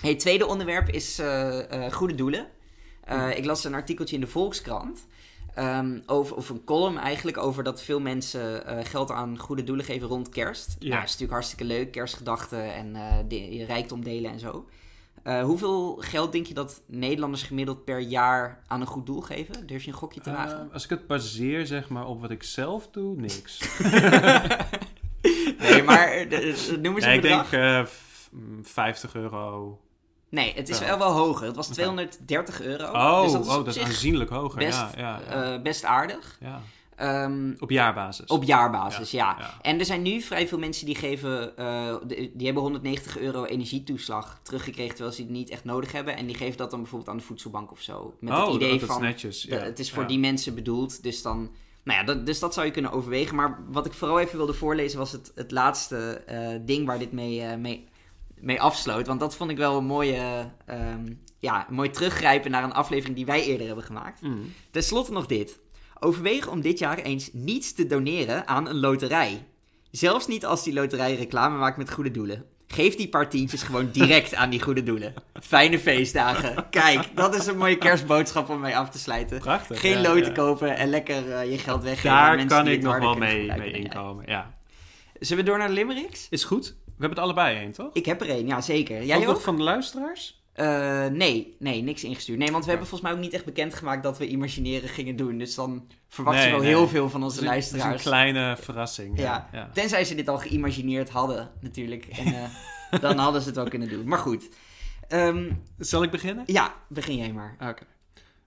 Hey, 0.00 0.10
het 0.10 0.18
tweede 0.18 0.46
onderwerp 0.46 0.88
is 0.88 1.18
eh, 1.18 1.84
eh, 1.86 1.92
goede 1.92 2.14
doelen. 2.14 2.46
Eh, 3.04 3.36
ik 3.36 3.44
las 3.44 3.64
een 3.64 3.74
artikeltje 3.74 4.14
in 4.14 4.20
de 4.20 4.26
Volkskrant. 4.26 5.06
ehm, 5.54 5.98
over, 6.06 6.36
of 6.36 6.48
een 6.48 6.64
column 6.64 6.98
eigenlijk 6.98 7.38
over 7.38 7.62
dat 7.64 7.82
veel 7.82 8.00
mensen 8.00 8.62
geld 8.86 9.10
aan 9.10 9.38
goede 9.38 9.64
doelen 9.64 9.84
geven 9.84 10.08
rond 10.08 10.28
kerst. 10.28 10.76
Ja. 10.78 10.88
Nou, 10.88 10.90
dat 11.00 11.04
is 11.04 11.10
natuurlijk 11.10 11.32
hartstikke 11.32 11.64
leuk, 11.64 11.90
kerstgedachten 11.92 12.74
en 12.74 12.96
eh, 12.96 13.16
de, 13.28 13.54
je 13.56 13.64
rijkdom 13.64 14.04
delen 14.04 14.30
en 14.30 14.38
zo. 14.38 14.68
Hoeveel 15.42 15.96
geld 15.96 16.32
denk 16.32 16.46
je 16.46 16.54
dat 16.54 16.80
Nederlanders 16.86 17.42
gemiddeld 17.42 17.84
per 17.84 17.98
jaar 17.98 18.62
aan 18.66 18.80
een 18.80 18.86
goed 18.86 19.06
doel 19.06 19.20
geven? 19.20 19.66
Durf 19.66 19.82
je 19.82 19.90
een 19.90 19.96
gokje 19.96 20.20
te 20.20 20.30
wagen? 20.32 20.70
Als 20.72 20.84
ik 20.84 20.90
het 20.90 21.06
baseer, 21.06 21.66
zeg 21.66 21.88
maar, 21.88 22.06
op 22.06 22.20
wat 22.20 22.30
ik 22.30 22.42
zelf 22.42 22.88
doe, 22.90 23.16
niks. 23.16 23.58
nee, 25.58 25.82
maar 25.82 26.26
noem 26.80 26.94
eens 26.94 27.04
nee, 27.04 27.08
een 27.08 27.14
ik 27.14 27.20
bedrag. 27.20 27.50
denk 27.50 27.62
eh, 27.62 27.84
f- 27.84 28.28
mm, 28.32 28.64
50 28.64 29.14
euro. 29.14 29.80
Nee, 30.30 30.52
het 30.54 30.68
is 30.68 30.78
wel 30.78 30.98
wel 30.98 31.12
hoger. 31.12 31.46
Het 31.46 31.56
was 31.56 31.66
230 31.68 32.62
euro. 32.62 32.84
Oh, 32.84 33.22
dus 33.22 33.32
dat 33.32 33.40
is, 33.44 33.48
oh, 33.48 33.54
dat 33.54 33.66
is 33.66 33.78
aanzienlijk 33.82 34.30
hoger. 34.30 34.58
best, 34.58 34.78
ja, 34.78 34.90
ja, 34.96 35.20
ja, 35.30 35.52
eh, 35.54 35.62
best 35.62 35.84
aardig. 35.84 36.36
ja. 36.40 36.60
Ehm, 36.96 37.52
Op 37.58 37.70
jaarbasis. 37.70 38.26
Op 38.30 38.42
jaarbasis, 38.42 39.10
ja. 39.10 39.36
ja. 39.38 39.54
En 39.62 39.78
er 39.78 39.84
zijn 39.84 40.02
nu 40.02 40.20
vrij 40.20 40.48
veel 40.48 40.58
mensen 40.58 40.86
die 40.86 40.94
geven, 40.94 41.56
eh, 41.56 41.94
die 42.08 42.44
hebben 42.44 42.62
190 42.62 43.18
euro 43.18 43.44
energietoeslag 43.44 44.40
teruggekregen 44.42 44.94
terwijl 44.94 45.14
ze 45.16 45.22
het 45.22 45.30
niet 45.30 45.50
echt 45.50 45.64
nodig 45.64 45.92
hebben. 45.92 46.16
En 46.16 46.26
die 46.26 46.36
geven 46.36 46.56
dat 46.56 46.70
dan 46.70 46.80
bijvoorbeeld 46.80 47.10
aan 47.10 47.16
de 47.16 47.22
voedselbank 47.22 47.70
of 47.70 47.80
zo. 47.80 48.14
Met 48.20 48.32
oh, 48.32 48.46
het 48.46 48.54
idee 48.54 48.70
dat 48.70 48.80
is 48.80 48.86
van, 48.86 49.02
netjes. 49.02 49.42
de- 49.42 49.54
het 49.54 49.78
is 49.78 49.90
voor 49.92 50.06
die 50.06 50.18
mensen 50.18 50.54
bedoeld. 50.54 51.02
Dus 51.02 51.22
dan, 51.22 51.50
nou 51.82 51.98
ja, 51.98 52.04
dat, 52.04 52.26
dus 52.26 52.38
dat 52.38 52.54
zou 52.54 52.66
je 52.66 52.72
kunnen 52.72 52.92
overwegen. 52.92 53.36
Maar 53.36 53.58
wat 53.68 53.86
ik 53.86 53.92
vooral 53.92 54.20
even 54.20 54.36
wilde 54.36 54.54
voorlezen 54.54 54.98
was 54.98 55.12
het, 55.12 55.32
het 55.34 55.50
laatste 55.50 56.22
eh, 56.26 56.48
ding 56.60 56.86
waar 56.86 56.98
dit 56.98 57.12
mee, 57.12 57.42
eh, 57.42 57.56
mee, 57.56 57.88
mee 58.40 58.60
afsloot. 58.60 59.06
Want 59.06 59.20
dat 59.20 59.36
vond 59.36 59.50
ik 59.50 59.56
wel 59.56 59.76
een 59.76 59.84
mooie, 59.84 60.50
ehm, 60.66 61.12
ja, 61.38 61.66
een 61.68 61.74
mooi 61.74 61.90
teruggrijpen 61.90 62.50
naar 62.50 62.64
een 62.64 62.72
aflevering 62.72 63.16
die 63.16 63.26
wij 63.26 63.44
eerder 63.44 63.66
hebben 63.66 63.84
gemaakt. 63.84 64.20
Mm. 64.20 64.52
Ten 64.70 64.82
slotte 64.82 65.12
nog 65.12 65.26
dit. 65.26 65.60
Overweeg 65.98 66.48
om 66.48 66.60
dit 66.60 66.78
jaar 66.78 66.98
eens 66.98 67.30
niets 67.32 67.72
te 67.72 67.86
doneren 67.86 68.48
aan 68.48 68.68
een 68.68 68.80
loterij. 68.80 69.46
Zelfs 69.90 70.26
niet 70.26 70.46
als 70.46 70.64
die 70.64 70.72
loterij 70.72 71.14
reclame 71.14 71.58
maakt 71.58 71.76
met 71.76 71.92
goede 71.92 72.10
doelen. 72.10 72.44
Geef 72.66 72.96
die 72.96 73.08
paar 73.08 73.28
tientjes 73.28 73.62
gewoon 73.62 73.90
direct 74.00 74.34
aan 74.34 74.50
die 74.50 74.62
goede 74.62 74.82
doelen. 74.82 75.14
Fijne 75.40 75.78
feestdagen. 75.78 76.70
Kijk, 76.70 77.16
dat 77.16 77.34
is 77.34 77.46
een 77.46 77.58
mooie 77.58 77.78
kerstboodschap 77.86 78.48
om 78.48 78.60
mee 78.60 78.76
af 78.76 78.90
te 78.90 78.98
sluiten. 78.98 79.38
Prachtig. 79.38 79.80
Geen 79.80 80.00
ja, 80.00 80.00
loten 80.00 80.24
ja. 80.24 80.32
kopen 80.32 80.76
en 80.76 80.88
lekker 80.88 81.32
eh, 81.32 81.50
je 81.50 81.58
geld 81.58 81.82
weggeven 81.82 82.10
aan 82.10 82.26
Daar 82.26 82.36
mensen 82.36 82.56
kan 82.56 82.64
die 82.64 82.74
ik 82.74 82.82
nog 82.82 82.98
wel 82.98 83.14
mee, 83.14 83.72
inkomen. 83.72 84.24
Ja. 84.26 84.58
Zullen 85.20 85.44
we 85.44 85.50
door 85.50 85.58
naar 85.58 85.68
de 85.68 85.74
limericks? 85.74 86.26
Is 86.30 86.44
goed. 86.44 86.76
We 87.00 87.06
hebben 87.06 87.24
het 87.24 87.32
allebei 87.34 87.56
één, 87.58 87.72
toch? 87.72 87.90
Ik 87.92 88.06
heb 88.06 88.20
er 88.20 88.28
één, 88.28 88.46
ja 88.46 88.60
zeker. 88.60 89.04
Jij 89.04 89.28
ook 89.28 89.40
van 89.40 89.56
de 89.56 89.62
luisteraars? 89.62 90.42
Eh, 90.52 91.06
nee, 91.06 91.56
nee, 91.58 91.82
niks 91.82 92.04
ingestuurd. 92.04 92.38
Nee, 92.38 92.50
want 92.50 92.64
we 92.64 92.70
hebben 92.70 92.88
volgens 92.88 93.10
mij 93.10 93.18
ook 93.18 93.24
niet 93.24 93.34
echt 93.34 93.44
bekendgemaakt 93.44 94.02
dat 94.02 94.18
we 94.18 94.26
imagineren 94.28 94.88
gingen 94.88 95.16
doen. 95.16 95.38
Dus 95.38 95.54
dan 95.54 95.86
verwacht 96.08 96.36
je 96.36 96.42
Nee, 96.42 96.50
wel 96.52 96.60
nee. 96.60 96.68
heel 96.68 96.88
veel 96.88 97.10
van 97.10 97.22
onze 97.22 97.34
Het 97.34 97.42
is 97.44 97.46
een- 97.46 97.52
luisteraars. 97.52 97.84
Het 97.90 97.94
is 98.00 98.04
een 98.06 98.10
kleine 98.12 98.56
verrassing. 98.56 99.18
Ja. 99.18 99.24
Ja. 99.24 99.48
ja. 99.52 99.70
Tenzij 99.72 100.04
ze 100.04 100.14
dit 100.14 100.28
al 100.28 100.38
geïmagineerd 100.38 101.10
hadden, 101.10 101.50
natuurlijk. 101.60 102.06
En 102.06 102.26
eh, 102.34 103.00
dan 103.06 103.18
hadden 103.18 103.40
ze 103.40 103.46
het 103.46 103.56
wel 103.56 103.68
kunnen 103.68 103.88
doen. 103.88 104.08
Maar 104.08 104.18
goed. 104.18 104.48
Ehm, 105.08 105.50
Zal 105.78 106.02
ik 106.02 106.10
beginnen? 106.10 106.44
ja, 106.46 106.74
begin 106.88 107.16
jij 107.16 107.32
maar. 107.32 107.56
Oké. 107.60 107.82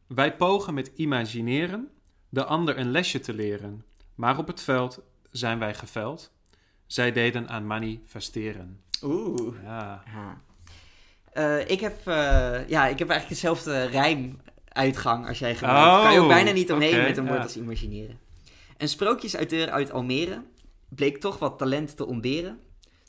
Wij 0.07 0.35
pogen 0.35 0.73
met 0.73 0.91
imagineren 0.95 1.87
de 2.29 2.45
ander 2.45 2.77
een 2.77 2.91
lesje 2.91 3.19
te 3.19 3.33
leren. 3.33 3.83
Maar 4.15 4.37
op 4.37 4.47
het 4.47 4.61
veld 4.61 4.99
zijn 5.31 5.59
wij 5.59 5.73
geveld. 5.73 6.31
Zij 6.87 7.11
deden 7.11 7.49
aan 7.49 7.67
manifesteren. 7.67 8.79
Oeh. 9.03 9.53
Ja. 9.63 10.03
Ja. 10.13 10.41
Eh, 11.33 11.69
ik, 11.69 11.79
heb, 11.79 12.07
eh, 12.07 12.67
ja, 12.67 12.87
ik 12.87 12.99
heb 12.99 13.09
eigenlijk 13.09 13.29
dezelfde 13.29 13.85
rijmuitgang 13.85 15.27
als 15.27 15.39
jij 15.39 15.55
gebruikt. 15.55 15.97
Oh, 15.97 16.03
kan 16.03 16.13
je 16.13 16.19
ook 16.19 16.27
bijna 16.27 16.51
niet 16.51 16.71
omheen 16.71 17.03
met 17.03 17.17
een 17.17 17.25
woord 17.25 17.37
ja. 17.37 17.43
als 17.43 17.57
imagineren. 17.57 18.19
Een 18.77 18.87
sprookjesauteur 18.87 19.69
uit 19.69 19.91
Almere 19.91 20.41
bleek 20.89 21.17
toch 21.17 21.39
wat 21.39 21.57
talent 21.57 21.97
te 21.97 22.05
ontberen. 22.05 22.59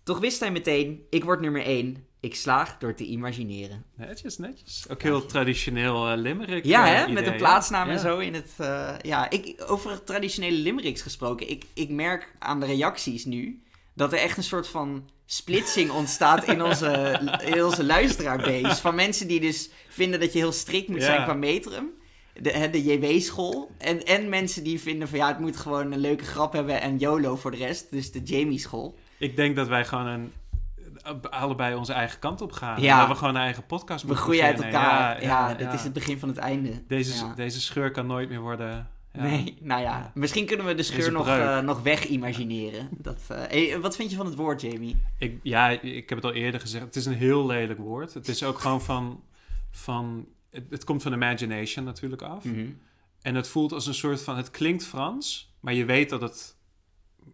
Toch 0.02 0.18
wist 0.18 0.40
hij 0.40 0.50
meteen, 0.50 1.06
ik 1.10 1.24
word 1.24 1.40
nummer 1.40 1.62
1. 1.62 2.06
Ik 2.20 2.34
slaag 2.34 2.78
door 2.78 2.94
te 2.94 3.04
imagineren. 3.04 3.84
Netjes, 3.94 4.38
netjes. 4.38 4.84
Ook 4.88 5.02
heel 5.02 5.26
traditioneel 5.26 6.08
eh, 6.08 6.16
limerick. 6.16 6.64
Ja, 6.64 6.86
hè? 6.86 7.02
idee, 7.02 7.14
met 7.14 7.26
een 7.26 7.36
plaatsnaam 7.36 7.88
en 7.88 7.98
zo 7.98 8.18
in 8.18 8.34
het... 8.34 8.52
eh, 8.56 8.94
ja, 9.02 9.30
ik, 9.30 9.64
over 9.66 10.04
traditionele 10.04 10.56
limericks 10.56 11.02
gesproken. 11.02 11.50
Ik, 11.50 11.64
ik 11.74 11.88
merk 11.88 12.34
aan 12.38 12.60
de 12.60 12.66
reacties 12.66 13.24
nu... 13.24 13.62
dat 13.94 14.12
er 14.12 14.18
echt 14.18 14.36
een 14.36 14.42
soort 14.42 14.68
van 14.68 15.08
splitsing 15.26 15.90
ontstaat 15.90 16.44
in 16.44 16.62
onze, 16.68 17.20
in 17.44 17.64
onze 17.64 17.84
luisteraarbase. 17.84 18.80
Van 18.80 18.94
mensen 18.94 19.28
die 19.28 19.40
dus 19.40 19.70
vinden 19.88 20.20
dat 20.20 20.32
je 20.32 20.38
heel 20.38 20.52
strikt 20.52 20.88
moet 20.88 21.00
Ja. 21.00 21.04
zijn 21.04 21.24
qua 21.24 21.34
metrum. 21.34 21.90
de, 22.32 22.68
de 22.70 22.82
JW-school. 22.82 23.70
En, 23.78 24.04
en 24.04 24.28
mensen 24.28 24.64
die 24.64 24.80
vinden 24.80 25.08
van 25.08 25.18
ja, 25.18 25.28
het 25.28 25.38
moet 25.38 25.56
gewoon 25.56 25.92
een 25.92 25.98
leuke 25.98 26.24
grap 26.24 26.52
hebben 26.52 26.80
en 26.80 26.98
YOLO 26.98 27.36
voor 27.36 27.50
de 27.50 27.56
rest. 27.56 27.90
Dus 27.90 28.12
de 28.12 28.22
Jamie-school. 28.22 28.98
Ik 29.18 29.36
denk 29.36 29.56
dat 29.56 29.68
wij 29.68 29.84
gewoon 29.84 30.06
een, 30.06 30.32
allebei 31.30 31.74
onze 31.74 31.92
eigen 31.92 32.18
kant 32.18 32.40
op 32.40 32.52
gaan. 32.52 32.80
Ja. 32.80 32.92
En 32.92 32.98
dat 32.98 33.08
we 33.08 33.14
gewoon 33.14 33.34
een 33.34 33.40
eigen 33.42 33.66
podcast 33.66 34.00
We 34.00 34.06
moeten 34.06 34.24
groeien 34.24 34.44
uit 34.44 34.60
elkaar. 34.62 35.22
Ja, 35.22 35.56
ja, 35.58 35.72
is 35.72 35.82
het 35.82 35.92
begin 35.92 36.18
van 36.18 36.28
het 36.28 36.38
einde. 36.38 36.82
Deze, 36.88 37.32
deze 37.34 37.60
scheur 37.60 37.90
kan 37.90 38.06
nooit 38.06 38.28
meer 38.28 38.40
worden... 38.40 38.88
ja. 39.14 39.22
Nee, 39.22 39.56
nou 39.60 39.82
ja. 39.82 39.98
Ja. 39.98 40.10
Misschien 40.14 40.46
kunnen 40.46 40.66
we 40.66 40.74
de 40.74 40.82
scheur 40.82 41.12
nog, 41.12 41.26
eh, 41.26 41.60
nog 41.60 41.82
weg-imagineren. 41.82 42.88
Dat, 42.90 43.20
eh, 43.28 43.72
eh, 43.72 43.80
wat 43.80 43.96
vind 43.96 44.10
je 44.10 44.16
van 44.16 44.26
het 44.26 44.34
woord, 44.34 44.60
Jamie? 44.60 44.96
Ik, 45.18 45.40
ja, 45.42 45.68
ik 45.68 46.08
heb 46.08 46.18
het 46.18 46.26
al 46.26 46.32
eerder 46.32 46.60
gezegd. 46.60 46.84
Het 46.84 46.96
is 46.96 47.06
een 47.06 47.14
heel 47.14 47.46
lelijk 47.46 47.78
woord. 47.78 48.14
Het 48.14 48.28
is 48.28 48.42
ook 48.42 48.58
gewoon 48.58 48.82
van... 48.82 49.22
van 49.70 50.28
het, 50.50 50.64
het 50.70 50.84
komt 50.84 51.02
van 51.02 51.12
imagination 51.12 51.84
natuurlijk 51.84 52.22
af. 52.22 52.44
Mhm. 52.44 52.70
En 53.22 53.34
het 53.34 53.48
voelt 53.48 53.72
als 53.72 53.86
een 53.86 53.94
soort 53.94 54.22
van... 54.22 54.36
Het 54.36 54.50
klinkt 54.50 54.84
Frans, 54.84 55.54
maar 55.60 55.74
je 55.74 55.84
weet 55.84 56.10
dat 56.10 56.20
het, 56.20 56.56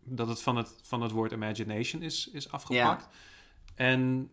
dat 0.05 0.29
het, 0.29 0.43
van, 0.43 0.57
het 0.57 0.75
van 0.83 1.03
het 1.03 1.11
woord 1.11 1.33
imagination 1.33 2.03
is, 2.03 2.29
is 2.33 2.51
afgepakt. 2.53 3.09
En 3.75 4.31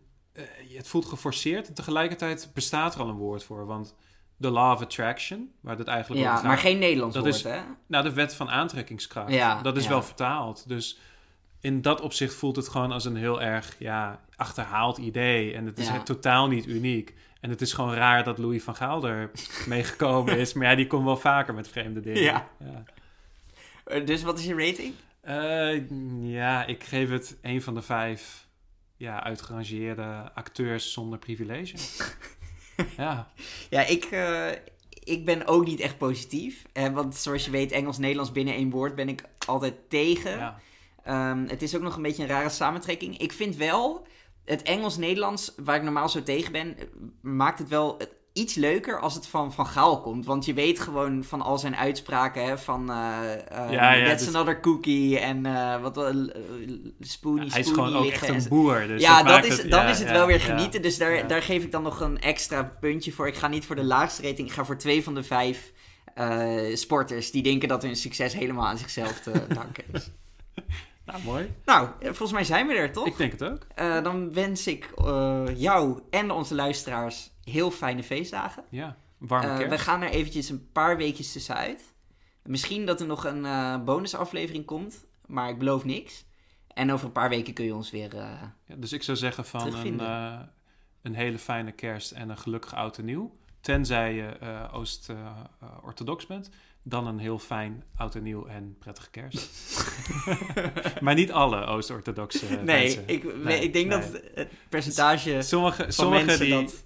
het 0.72 0.88
voelt 0.88 1.06
geforceerd. 1.06 1.68
En 1.68 1.74
tegelijkertijd 1.74 2.50
bestaat 2.54 2.94
er 2.94 3.00
al 3.00 3.08
een 3.08 3.16
woord 3.16 3.44
voor. 3.44 3.66
Want 3.66 3.94
de 4.40 4.50
law 4.50 4.72
of 4.72 4.80
attraction, 4.82 5.50
waar 5.60 5.78
het 5.78 5.86
eigenlijk 5.86 6.20
over 6.20 6.32
Ja, 6.32 6.38
gaat... 6.40 6.46
maar 6.48 6.58
geen 6.58 6.78
Nederlands 6.78 7.14
Dat 7.14 7.24
woord, 7.24 7.34
is- 7.36 7.42
hè? 7.42 7.58
Nou, 7.86 8.04
de 8.04 8.12
wet 8.12 8.34
van 8.34 8.50
aantrekkingskracht. 8.50 9.32
Ja, 9.32 9.62
dat 9.62 9.76
is 9.76 9.82
ja. 9.84 9.88
wel 9.88 10.02
vertaald. 10.02 10.68
Dus 10.68 10.98
in 11.60 11.82
dat 11.82 12.00
opzicht 12.00 12.34
voelt 12.34 12.56
het 12.56 12.68
gewoon 12.68 12.92
als 12.92 13.04
een 13.04 13.16
heel 13.16 13.42
erg 13.42 13.76
ja, 13.78 14.20
achterhaald 14.36 14.98
idee. 14.98 15.54
En 15.54 15.66
het 15.66 15.78
is 15.78 15.86
Ja. 15.88 16.02
totaal 16.02 16.48
niet 16.48 16.66
uniek. 16.66 17.14
En 17.40 17.50
het 17.50 17.60
is 17.60 17.72
gewoon 17.72 17.94
raar 17.94 18.24
dat 18.24 18.38
Louis 18.38 18.62
van 18.62 18.76
Gaal 18.76 19.04
er 19.06 19.30
meegekomen 19.66 20.38
is. 20.38 20.52
Maar 20.52 20.68
ja, 20.70 20.74
die 20.76 20.86
komt 20.86 21.04
wel 21.04 21.16
vaker 21.16 21.54
met 21.54 21.68
vreemde 21.68 22.00
dingen. 22.00 22.22
Ja. 22.22 22.48
Ja, 22.58 22.82
Eh, 23.84 24.06
Dus 24.06 24.22
wat 24.22 24.38
is 24.38 24.44
je 24.44 24.54
rating? 24.66 24.94
Eh, 25.20 25.88
ja 26.32 26.64
ik 26.66 26.84
geef 26.84 27.10
het 27.10 27.36
een 27.42 27.62
van 27.62 27.74
de 27.74 27.82
vijf 27.82 28.46
ja, 28.96 29.22
uitgerangeerde 29.24 30.30
acteurs 30.34 30.92
zonder 30.92 31.18
privilege. 31.18 31.76
ja, 32.96 33.30
Ja, 33.70 33.86
ik, 33.86 34.04
eh, 34.04 34.50
ik 35.04 35.24
ben 35.24 35.46
ook 35.46 35.64
niet 35.64 35.80
echt 35.80 35.98
positief. 35.98 36.64
Eh, 36.72 36.88
want 36.88 37.16
zoals 37.16 37.44
je 37.44 37.50
weet, 37.50 37.72
Engels-Nederlands 37.72 38.32
binnen 38.32 38.54
één 38.54 38.70
woord 38.70 38.94
ben 38.94 39.08
ik 39.08 39.22
altijd 39.46 39.74
tegen. 39.88 40.30
ja. 40.30 40.60
Ehm, 41.02 41.46
het 41.46 41.62
is 41.62 41.76
ook 41.76 41.82
nog 41.82 41.96
een 41.96 42.02
beetje 42.02 42.22
een 42.22 42.28
rare 42.28 42.48
samentrekking. 42.48 43.18
Ik 43.18 43.32
vind 43.32 43.56
wel, 43.56 44.06
het 44.44 44.62
Engels-Nederlands, 44.62 45.52
waar 45.56 45.76
ik 45.76 45.82
normaal 45.82 46.08
zo 46.08 46.22
tegen 46.22 46.52
ben, 46.52 46.76
maakt 47.20 47.58
het 47.58 47.68
wel 47.68 47.96
iets 48.38 48.54
leuker 48.54 49.00
als 49.00 49.14
het 49.14 49.26
van 49.26 49.52
Van 49.52 49.66
Gaal 49.66 50.00
komt. 50.00 50.24
Want 50.26 50.44
je 50.44 50.54
weet 50.54 50.80
gewoon 50.80 51.24
van 51.24 51.42
al 51.42 51.58
zijn 51.58 51.76
uitspraken, 51.76 52.44
hè, 52.44 52.58
van 52.58 52.86
Ja, 52.86 53.92
ja, 53.92 54.06
that's 54.06 54.24
dus- 54.24 54.34
another 54.34 54.60
cookie 54.60 55.18
en 55.18 55.46
eh, 55.46 55.80
wat 55.82 55.96
eh, 55.98 56.14
spoony, 57.00 57.48
Hij 57.50 57.60
is 57.60 57.68
gewoon 57.70 57.96
ook 57.96 58.10
echt 58.10 58.22
en 58.28 58.34
een 58.34 58.48
boer. 58.48 58.86
Dus 58.86 59.00
ja, 59.02 59.22
dat 59.22 59.44
is, 59.44 59.58
het- 59.58 59.70
dan 59.70 59.82
ja, 59.82 59.88
is 59.90 59.98
het 59.98 60.08
ja, 60.08 60.14
wel 60.14 60.26
weer 60.26 60.38
ja. 60.38 60.44
genieten. 60.44 60.82
Dus 60.82 60.98
daar, 60.98 61.14
Ja. 61.14 61.22
daar 61.22 61.42
geef 61.42 61.62
ik 61.62 61.72
dan 61.72 61.82
nog 61.82 62.00
een 62.00 62.20
extra 62.20 62.62
puntje 62.80 63.12
voor. 63.12 63.26
Ik 63.26 63.36
ga 63.36 63.48
niet 63.48 63.64
voor 63.66 63.76
de 63.76 63.84
laagste 63.84 64.22
rating. 64.22 64.48
Ik 64.48 64.54
ga 64.54 64.64
voor 64.64 64.76
twee 64.76 65.02
van 65.02 65.14
de 65.14 65.22
vijf 65.22 65.72
sporters 66.74 67.30
die 67.30 67.42
denken 67.42 67.68
dat 67.68 67.82
hun 67.82 67.96
succes 67.96 68.32
helemaal 68.32 68.66
aan 68.66 68.78
zichzelf 68.78 69.20
te 69.20 69.32
danken 69.54 69.84
is. 69.92 70.10
Nou, 71.06 71.20
mooi. 71.24 71.54
Nou, 71.64 71.88
volgens 72.02 72.32
mij 72.32 72.44
zijn 72.44 72.66
we 72.66 72.74
er, 72.74 72.92
toch? 72.92 73.06
Ik 73.06 73.16
denk 73.16 73.32
het 73.32 73.44
ook. 73.44 73.66
Dan 74.04 74.32
wens 74.32 74.66
ik 74.66 74.90
jou 75.56 76.00
en 76.10 76.30
onze 76.30 76.54
luisteraars 76.54 77.30
heel 77.48 77.70
fijne 77.70 78.02
feestdagen. 78.02 78.64
Ja, 78.70 78.96
warme 79.18 79.48
Eh, 79.48 79.56
kerst. 79.56 79.70
we 79.70 79.78
gaan 79.78 80.02
er 80.02 80.10
eventjes 80.10 80.48
een 80.48 80.68
paar 80.72 80.96
weekjes 80.96 81.32
tussenuit. 81.32 81.94
Misschien 82.42 82.86
dat 82.86 83.00
er 83.00 83.06
nog 83.06 83.24
een 83.24 83.44
eh, 83.44 83.82
bonusaflevering 83.84 84.64
komt, 84.64 85.04
maar 85.26 85.48
ik 85.48 85.58
beloof 85.58 85.84
niks. 85.84 86.26
En 86.68 86.92
over 86.92 87.06
een 87.06 87.12
paar 87.12 87.28
weken 87.28 87.52
kun 87.54 87.64
je 87.64 87.74
ons 87.74 87.90
weer... 87.90 88.16
eh, 88.16 88.42
Ja, 88.64 88.74
dus 88.76 88.92
ik 88.92 89.02
zou 89.02 89.16
zeggen 89.16 89.44
van 89.44 89.74
een, 89.74 90.00
een 91.02 91.14
hele 91.14 91.38
fijne 91.38 91.72
kerst 91.72 92.10
en 92.10 92.28
een 92.28 92.38
gelukkig 92.38 92.74
oud 92.74 92.98
en 92.98 93.04
nieuw. 93.04 93.36
Tenzij 93.60 94.14
je 94.14 94.36
Oost-orthodox 94.72 96.26
bent. 96.26 96.50
Dan 96.82 97.06
een 97.06 97.18
heel 97.18 97.38
fijn 97.38 97.84
oud 97.96 98.14
en 98.14 98.22
nieuw 98.22 98.46
en 98.46 98.76
prettige 98.78 99.10
kerst. 99.10 99.48
maar 101.00 101.14
niet 101.14 101.32
alle 101.32 101.64
Oost-orthodoxe 101.64 102.46
nee, 102.54 102.62
mensen. 102.64 103.02
ik, 103.08 103.36
Nee, 103.44 103.60
ik 103.62 103.72
denk 103.72 103.88
nee. 103.88 104.00
dat 104.00 104.20
het 104.34 104.48
percentage 104.68 105.42
Sommige, 105.42 105.82
van 105.82 105.92
sommige 105.92 106.24
mensen 106.24 106.44
die... 106.46 106.54
dat 106.54 106.84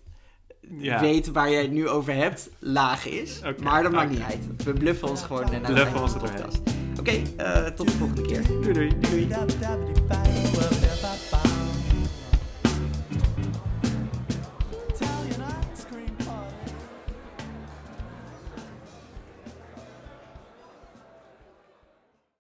ja, 0.79 1.01
weten 1.01 1.33
waar 1.33 1.51
jij 1.51 1.63
het 1.63 1.71
nu 1.71 1.89
over 1.89 2.15
hebt, 2.15 2.51
laag 2.59 3.07
is. 3.07 3.41
Maar 3.63 3.83
dat 3.83 3.93
maakt 3.93 4.11
niet 4.11 4.23
uit. 4.23 4.65
We 4.65 4.73
bluffen 4.73 5.09
ons 5.09 5.23
gewoon 5.23 5.51
naar 5.51 5.63
de 5.67 5.73
Bluffen 5.73 6.03
ons 6.03 6.13
podcast. 6.13 6.61
Oké, 6.99 7.23
eh, 7.37 7.67
tot 7.67 7.87
de 7.87 7.93
volgende 7.93 8.23
keer. 8.23 8.43
doei 8.47 8.73
doei. 8.73 8.91
Doei. 9.01 9.29